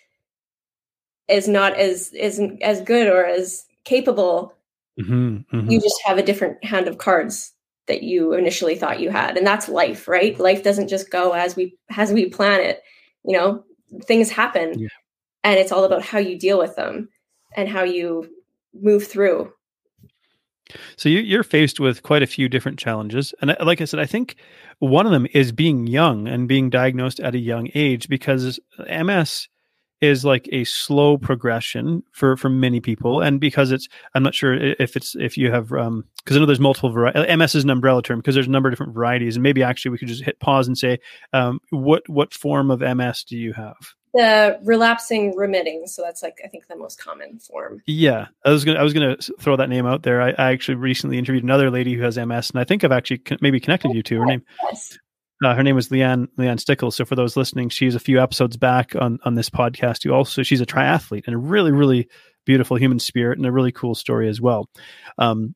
[1.29, 4.55] is not as isn't as good or as capable.
[5.01, 5.57] Mm-hmm.
[5.57, 5.71] Mm-hmm.
[5.71, 7.53] You just have a different hand of cards
[7.91, 10.39] that you initially thought you had and that's life right?
[10.39, 12.81] Life doesn't just go as we as we plan it
[13.25, 13.65] you know?
[14.05, 14.89] Things happen yeah.
[15.43, 17.09] and it's all about how you deal with them
[17.57, 18.29] and how you
[18.73, 19.53] move through.
[20.97, 23.99] So you, are faced with quite a few different challenges and uh, like i said
[23.99, 24.37] i think
[24.79, 29.49] one of them is being young and being diagnosed at a young age because ms
[30.01, 33.21] is like a slow progression for for many people.
[33.21, 36.47] And because it's i'm not sure if it's if you have um because i know
[36.47, 39.37] there's multiple varieties ms is an umbrella term because there's a number of different varieties.
[39.37, 40.99] And maybe actually we could just hit pause and say
[41.33, 43.77] um what what form of ms do you have?
[44.13, 45.87] The relapsing remitting.
[45.87, 47.83] So that's like i think the most common form.
[47.87, 48.27] Yeah.
[48.45, 50.23] I was gonna i was gonna throw that name out there.
[50.23, 53.23] I, I actually recently interviewed another lady who has ms and i think i've actually
[53.41, 54.43] maybe connected you to her name.
[54.65, 54.99] Yes.
[55.43, 56.97] Uh, her name was Leanne Leanne Stickles.
[56.97, 60.05] So for those listening, she's a few episodes back on on this podcast.
[60.05, 62.09] You also she's a triathlete and a really really
[62.45, 64.69] beautiful human spirit and a really cool story as well.
[65.19, 65.55] Um,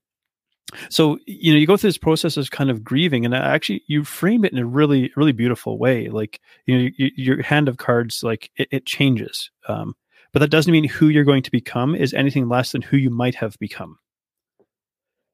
[0.88, 4.04] so you know you go through this process of kind of grieving and actually you
[4.04, 7.76] frame it in a really really beautiful way like you know you, your hand of
[7.76, 9.94] cards like it, it changes um,
[10.32, 13.10] but that doesn't mean who you're going to become is anything less than who you
[13.10, 13.98] might have become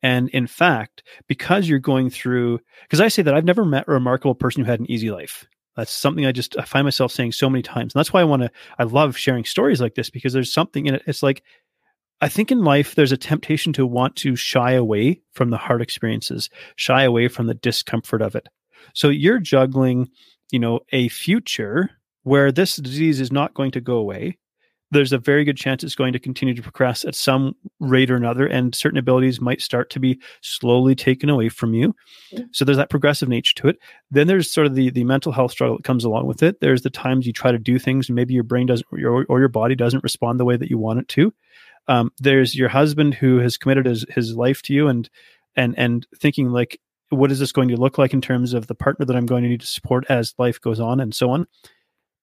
[0.02, 3.92] and in fact, because you're going through, because I say that I've never met a
[3.92, 5.46] remarkable person who had an easy life.
[5.76, 7.94] That's something I just I find myself saying so many times.
[7.94, 10.86] And that's why I want to, I love sharing stories like this because there's something
[10.86, 11.02] in it.
[11.06, 11.42] It's like,
[12.20, 15.80] I think in life, there's a temptation to want to shy away from the hard
[15.80, 18.46] experiences, shy away from the discomfort of it.
[18.94, 20.10] So you're juggling,
[20.50, 21.90] you know, a future
[22.22, 24.36] where this disease is not going to go away
[24.90, 28.16] there's a very good chance it's going to continue to progress at some rate or
[28.16, 31.94] another, and certain abilities might start to be slowly taken away from you.
[32.32, 32.44] Yeah.
[32.52, 33.78] So there's that progressive nature to it.
[34.10, 36.60] Then there's sort of the the mental health struggle that comes along with it.
[36.60, 39.38] There's the times you try to do things, and maybe your brain doesn't or, or
[39.38, 41.32] your body doesn't respond the way that you want it to.
[41.88, 45.08] Um, there's your husband who has committed his, his life to you, and
[45.56, 46.80] and and thinking like,
[47.10, 49.44] what is this going to look like in terms of the partner that I'm going
[49.44, 51.46] to need to support as life goes on, and so on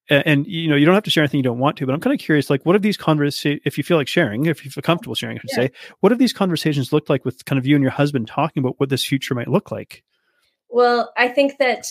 [0.09, 1.93] and, and, you know you don't have to share anything you don't want to but
[1.93, 4.63] i'm kind of curious like what have these conversations if you feel like sharing if
[4.63, 5.67] you feel comfortable sharing i should yeah.
[5.67, 8.61] say what have these conversations looked like with kind of you and your husband talking
[8.61, 10.03] about what this future might look like
[10.69, 11.87] well i think that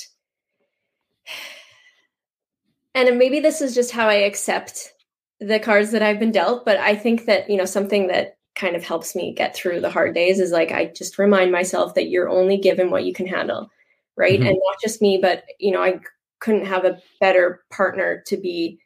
[2.94, 4.92] and maybe this is just how i accept
[5.40, 8.74] the cards that i've been dealt but i think that you know something that kind
[8.74, 12.08] of helps me get through the hard days is like i just remind myself that
[12.08, 13.70] you're only given what you can handle
[14.16, 14.48] right mm-hmm.
[14.48, 16.00] and not just me but you know i
[16.40, 18.78] couldn't have a better partner to be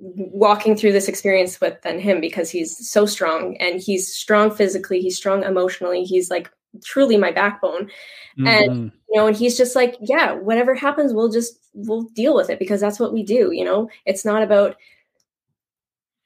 [0.00, 5.00] walking through this experience with than him because he's so strong and he's strong physically
[5.00, 6.50] he's strong emotionally he's like
[6.82, 7.90] truly my backbone.
[8.38, 8.46] Mm-hmm.
[8.48, 12.50] and you know and he's just like yeah whatever happens we'll just we'll deal with
[12.50, 13.88] it because that's what we do you know?
[14.06, 14.76] It's not about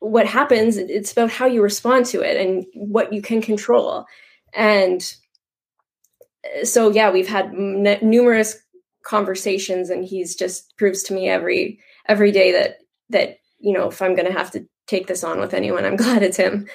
[0.01, 4.07] what happens it's about how you respond to it and what you can control.
[4.55, 5.03] And
[6.63, 8.57] so yeah we've had n- numerous
[9.09, 12.77] conversations and he's just proves to me every every day that
[13.09, 15.97] that you know if i'm going to have to take this on with anyone i'm
[16.05, 16.69] glad it's him.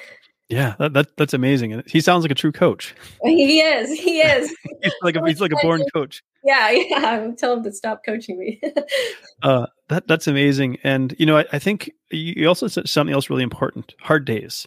[0.50, 2.94] Yeah that, that that's amazing and he sounds like a true coach.
[3.22, 4.54] He is he is.
[4.82, 6.22] He's like a, he's like a born coach.
[6.44, 8.60] Yeah yeah tell him to stop coaching me.
[9.42, 13.30] Uh that that's amazing and you know I, I think you also said something else
[13.30, 14.66] really important hard days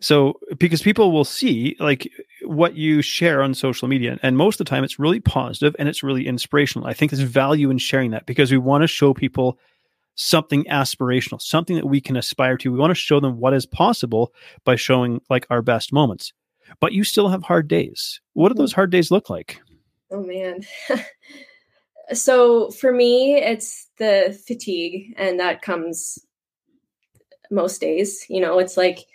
[0.00, 2.10] So, because people will see like
[2.42, 5.88] what you share on social media, and most of the time it's really positive and
[5.88, 6.86] it's really inspirational.
[6.86, 9.58] I think there's value in sharing that because we want to show people
[10.14, 12.72] something aspirational, something that we can aspire to.
[12.72, 14.32] We want to show them what is possible
[14.64, 16.32] by showing like our best moments.
[16.80, 18.20] But you still have hard days.
[18.32, 19.60] What do those hard days look like?
[20.10, 20.60] Oh, man.
[22.12, 26.18] so, for me, it's the fatigue, and that comes
[27.50, 28.26] most days.
[28.28, 29.06] You know, it's like,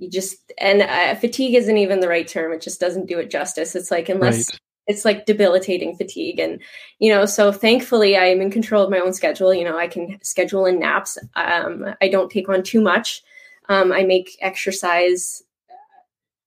[0.00, 3.30] you just and uh, fatigue isn't even the right term it just doesn't do it
[3.30, 3.76] justice.
[3.76, 4.60] It's like unless right.
[4.86, 6.60] it's like debilitating fatigue and
[6.98, 9.86] you know so thankfully i am in control of my own schedule you know i
[9.86, 13.22] can schedule in naps um, i don't take on too much.
[13.68, 15.42] Um, i make exercise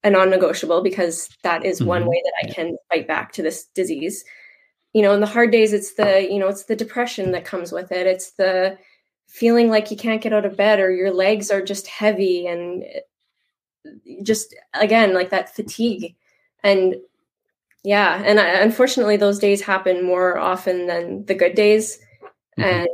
[0.04, 1.89] a non-negotiable because that is mm-hmm.
[1.89, 4.26] one way that i can fight back to this disease.
[4.93, 7.72] You know in the hard days it's the you know it's the depression that comes
[7.72, 8.08] with it.
[8.08, 8.78] It's the
[9.28, 12.84] feeling like you can't get out of bed or your legs are just heavy and
[14.24, 16.16] just again like that fatigue.
[16.64, 16.96] And
[17.84, 22.00] yeah and I, unfortunately those days happen more often than the good days.
[22.58, 22.62] Mm-hmm.
[22.64, 22.88] and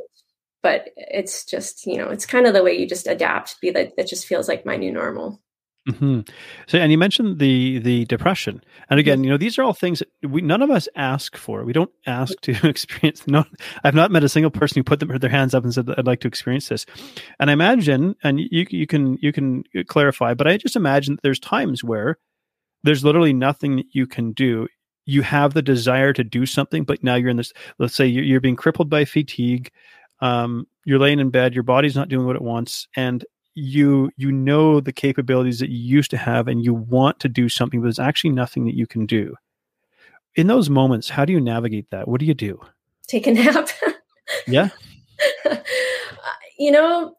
[0.62, 3.94] but it's just you know it's kind of the way you just adapt be that
[3.98, 5.42] it just feels like my new normal
[5.88, 6.22] Mm-hmm.
[6.68, 10.00] So, and you mentioned the the depression, and again, you know, these are all things
[10.00, 11.64] that we none of us ask for.
[11.64, 13.26] We don't ask to experience.
[13.28, 13.46] No,
[13.84, 16.06] I've not met a single person who put them their hands up and said, "I'd
[16.06, 16.86] like to experience this."
[17.40, 21.22] And I imagine, and you you can you can clarify, but I just imagine that
[21.24, 22.18] there's times where
[22.84, 24.68] there's literally nothing that you can do.
[25.06, 27.52] you have the desire to do something, but now you're in this.
[27.80, 29.72] Let's say you're, you're being crippled by fatigue.
[30.22, 31.56] Um, you're laying in bed.
[31.56, 33.26] Your body's not doing what it wants, and
[33.60, 37.50] you you know the capabilities that you used to have, and you want to do
[37.50, 39.36] something, but there's actually nothing that you can do.
[40.36, 42.08] In those moments, how do you navigate that?
[42.08, 42.60] What do you do?
[43.08, 43.70] Take a nap.
[44.48, 44.70] yeah.
[45.46, 45.58] Uh,
[46.58, 47.16] you know,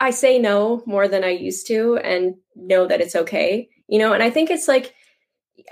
[0.00, 3.68] I say no more than I used to, and know that it's okay.
[3.88, 4.94] You know, and I think it's like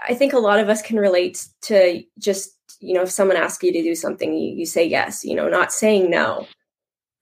[0.07, 3.63] I think a lot of us can relate to just, you know, if someone asks
[3.63, 6.47] you to do something, you, you say yes, you know, not saying no.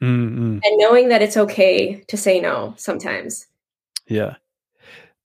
[0.03, 0.59] Mm-hmm.
[0.63, 3.47] And knowing that it's okay to say no sometimes.
[4.09, 4.35] Yeah.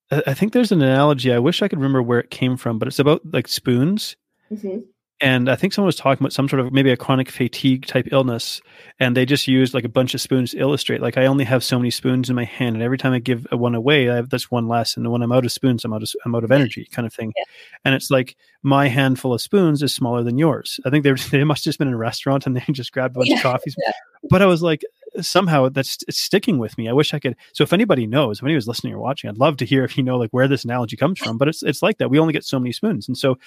[0.10, 1.34] I think there's an analogy.
[1.34, 4.16] I wish I could remember where it came from, but it's about like spoons.
[4.52, 4.80] Mm-hmm
[5.20, 8.10] and I think someone was talking about some sort of maybe a chronic fatigue type
[8.12, 8.62] illness,
[9.00, 11.02] and they just used like a bunch of spoons to illustrate.
[11.02, 13.48] Like I only have so many spoons in my hand, and every time I give
[13.52, 14.96] one away, I have this one less.
[14.96, 17.14] And when I'm out of spoons, I'm out of I'm out of energy, kind of
[17.14, 17.34] thing.
[17.36, 17.44] Yeah.
[17.84, 20.80] And it's like my handful of spoons is smaller than yours.
[20.86, 23.16] I think they they must have just been in a restaurant and they just grabbed
[23.16, 23.38] a bunch yeah.
[23.38, 23.76] of coffees.
[23.84, 23.92] Yeah.
[24.30, 24.84] But I was like,
[25.22, 26.90] somehow that's it's sticking with me.
[26.90, 27.36] I wish I could.
[27.54, 30.04] So if anybody knows, if anyone's listening or watching, I'd love to hear if you
[30.04, 31.40] know like where this analogy comes from.
[31.40, 32.10] But it's it's like that.
[32.10, 33.40] We only get so many spoons, and so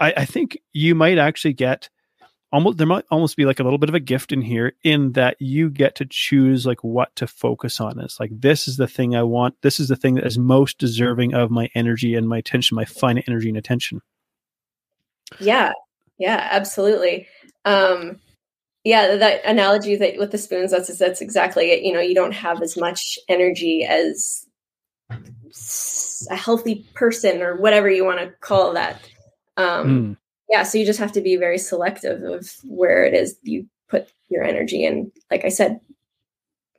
[0.00, 1.88] I, I think you might actually get
[2.52, 5.12] almost there might almost be like a little bit of a gift in here in
[5.12, 8.00] that you get to choose like what to focus on.
[8.00, 9.54] It's like this is the thing I want.
[9.62, 12.84] This is the thing that is most deserving of my energy and my attention, my
[12.84, 14.00] finite energy and attention.
[15.38, 15.72] Yeah.
[16.18, 17.28] Yeah, absolutely.
[17.64, 18.18] Um
[18.82, 21.82] yeah, that analogy that with the spoons, that's that's exactly it.
[21.82, 24.46] You know, you don't have as much energy as
[26.30, 29.00] a healthy person or whatever you want to call that.
[29.60, 30.16] Um, mm.
[30.48, 34.12] Yeah, so you just have to be very selective of where it is you put
[34.28, 34.84] your energy.
[34.84, 35.80] And like I said,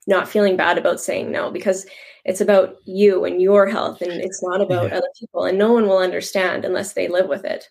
[0.07, 1.85] not feeling bad about saying no because
[2.25, 4.97] it's about you and your health and it's not about yeah.
[4.97, 5.45] other people.
[5.45, 7.69] And no one will understand unless they live with it.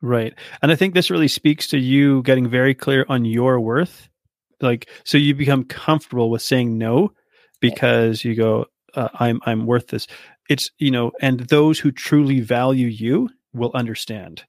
[0.00, 0.34] Right.
[0.62, 4.08] And I think this really speaks to you getting very clear on your worth.
[4.60, 7.12] Like, so you become comfortable with saying no
[7.60, 10.06] because you go, uh, I'm, I'm worth this.
[10.48, 13.28] It's, you know, and those who truly value you
[13.58, 14.44] will understand.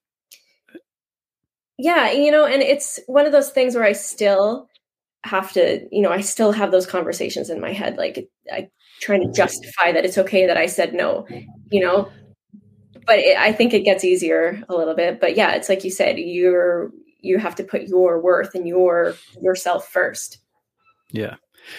[1.77, 4.67] Yeah, you know, and it's one of those things where I still
[5.23, 7.97] have to, you know, I still have those conversations in my head.
[7.97, 8.69] Like I
[9.01, 11.25] trying to justify that it's okay that I said no,
[11.71, 12.09] you know.
[13.05, 15.19] But it, I think it gets easier a little bit.
[15.19, 16.91] But yeah, it's like you said, you're
[17.21, 20.39] you have to put your worth and your yourself first.
[21.11, 21.35] Yeah.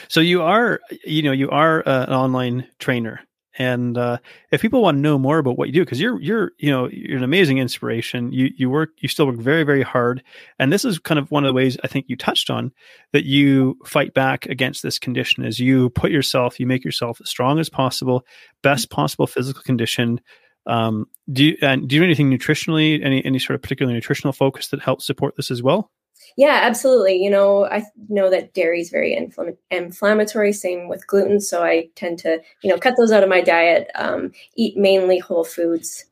[0.09, 3.20] So you are, you know, you are uh, an online trainer.
[3.61, 4.17] And uh,
[4.51, 6.89] if people want to know more about what you do, because you're you're you know
[6.89, 8.33] you're an amazing inspiration.
[8.33, 10.23] You you work you still work very very hard,
[10.59, 12.73] and this is kind of one of the ways I think you touched on
[13.13, 15.45] that you fight back against this condition.
[15.45, 18.25] Is you put yourself, you make yourself as strong as possible,
[18.63, 20.23] best possible physical condition.
[20.65, 23.05] Um, do you and do you do anything nutritionally?
[23.05, 25.91] Any any sort of particular nutritional focus that helps support this as well?
[26.37, 27.16] Yeah, absolutely.
[27.16, 30.53] You know, I know that dairy is very infl- inflammatory.
[30.53, 33.91] Same with gluten, so I tend to, you know, cut those out of my diet.
[33.95, 36.05] Um, eat mainly whole foods,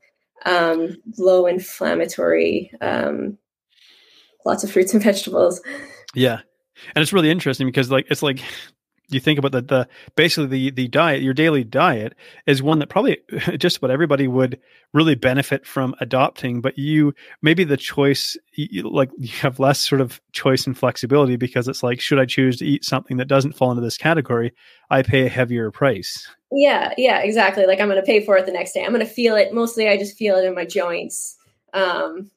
[0.45, 3.37] um, low inflammatory, um,
[4.45, 5.61] lots of fruits and vegetables.
[6.13, 6.39] Yeah,
[6.95, 8.41] and it's really interesting because, like, it's like
[9.09, 12.89] you think about the, the basically the the diet your daily diet is one that
[12.89, 13.17] probably
[13.57, 14.59] just about everybody would
[14.93, 20.01] really benefit from adopting but you maybe the choice you, like you have less sort
[20.01, 23.53] of choice and flexibility because it's like should i choose to eat something that doesn't
[23.53, 24.53] fall into this category?
[24.89, 26.27] I pay a heavier price.
[26.51, 27.65] Yeah yeah exactly.
[27.65, 28.83] Like i'm going to pay for it the next day.
[28.83, 29.53] I'm going to feel it.
[29.53, 31.37] Mostly i just feel it in my joints.
[31.73, 32.31] Um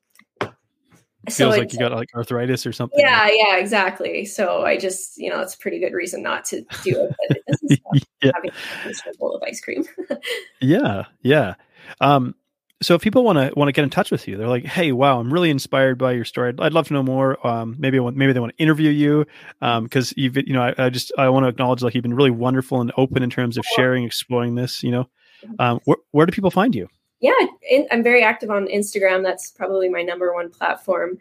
[1.27, 2.99] it feels so like you got like arthritis or something.
[2.99, 4.25] Yeah, yeah, exactly.
[4.25, 7.15] So I just, you know, it's a pretty good reason not to do it.
[7.29, 8.31] But it doesn't stop yeah.
[8.35, 9.85] having a bowl of ice cream.
[10.61, 11.55] yeah, yeah.
[12.01, 12.35] Um,
[12.81, 14.91] so if people want to want to get in touch with you, they're like, "Hey,
[14.91, 16.49] wow, I'm really inspired by your story.
[16.49, 17.45] I'd, I'd love to know more.
[17.47, 19.25] Um, maybe want, maybe they want to interview you
[19.61, 22.15] because um, you've you know I, I, just I want to acknowledge like you've been
[22.15, 24.83] really wonderful and open in terms of sharing, exploring this.
[24.83, 25.05] You know,
[25.45, 25.55] mm-hmm.
[25.61, 26.89] um, wh- where do people find you?
[27.23, 27.33] Yeah,
[27.71, 29.23] in, I'm very active on Instagram.
[29.23, 31.19] That's probably my number one platform.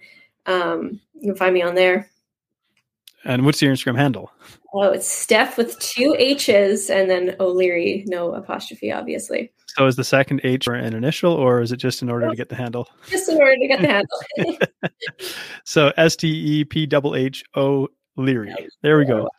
[0.48, 2.10] Um, you can find me on there.
[3.24, 4.32] And what's your Instagram handle?
[4.74, 9.52] Oh, it's Steph with two H's and then O'Leary, no apostrophe, obviously.
[9.68, 12.50] So is the second H an initial, or is it just in order to get
[12.50, 12.90] the handle?
[13.08, 14.68] Just in order to get the handle.
[15.66, 17.88] so S T E P double H O
[18.18, 18.54] Leary.
[18.82, 19.30] There we go.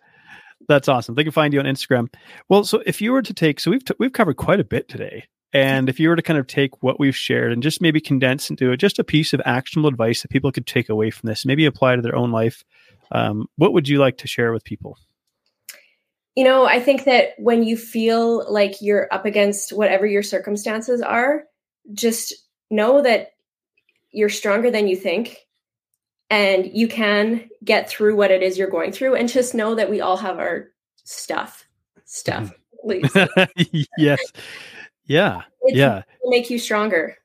[0.68, 1.16] That's awesome.
[1.16, 2.08] They can find you on Instagram.
[2.48, 4.88] Well, so if you were to take, so we've t- we've covered quite a bit
[4.88, 5.26] today.
[5.52, 8.48] And if you were to kind of take what we've shared and just maybe condense
[8.48, 11.44] into it, just a piece of actionable advice that people could take away from this,
[11.44, 12.64] maybe apply to their own life,
[13.10, 14.98] um, what would you like to share with people?
[16.34, 21.02] You know, I think that when you feel like you're up against whatever your circumstances
[21.02, 21.44] are,
[21.92, 22.32] just
[22.70, 23.32] know that
[24.10, 25.46] you're stronger than you think
[26.30, 29.16] and you can get through what it is you're going through.
[29.16, 30.70] And just know that we all have our
[31.04, 31.66] stuff
[32.04, 32.52] stuff
[33.98, 34.20] yes
[35.04, 36.02] yeah it yeah.
[36.24, 37.16] make you stronger.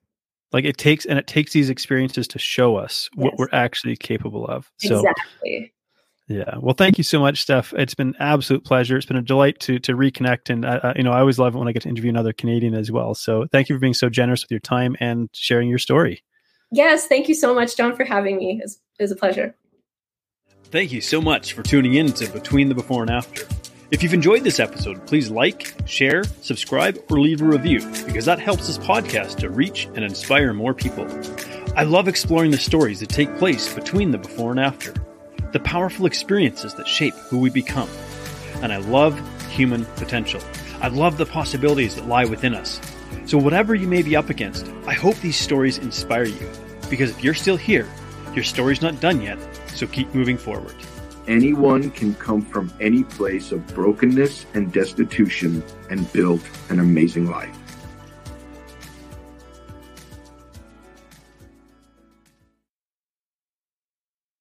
[0.54, 3.24] Like it takes and it takes these experiences to show us yes.
[3.24, 5.74] what we're actually capable of so exactly.
[6.28, 7.74] Yeah well thank you so much steph.
[7.74, 8.96] It's been absolute pleasure.
[8.98, 11.58] It's been a delight to to reconnect and uh, you know i always love it
[11.58, 14.10] when i get to interview another canadian as well so thank you for being so
[14.10, 16.24] generous with your time and sharing your story.
[16.72, 18.62] Yes thank you so much john for having me.
[18.64, 19.56] It's, it was a pleasure.
[20.66, 23.48] Thank you so much for tuning in to between the before and after
[23.90, 28.40] if you've enjoyed this episode, please like, share, subscribe, or leave a review because that
[28.40, 31.08] helps this podcast to reach and inspire more people.
[31.74, 34.94] I love exploring the stories that take place between the before and after,
[35.54, 37.90] the powerful experiences that shape who we become.
[38.62, 39.18] And I love
[39.50, 40.42] human potential.
[40.82, 42.82] I love the possibilities that lie within us.
[43.26, 46.50] So, whatever you may be up against, I hope these stories inspire you
[46.90, 47.88] because if you're still here,
[48.34, 49.40] your story's not done yet,
[49.76, 50.76] so keep moving forward.
[51.28, 57.67] Anyone can come from any place of brokenness and destitution and build an amazing life.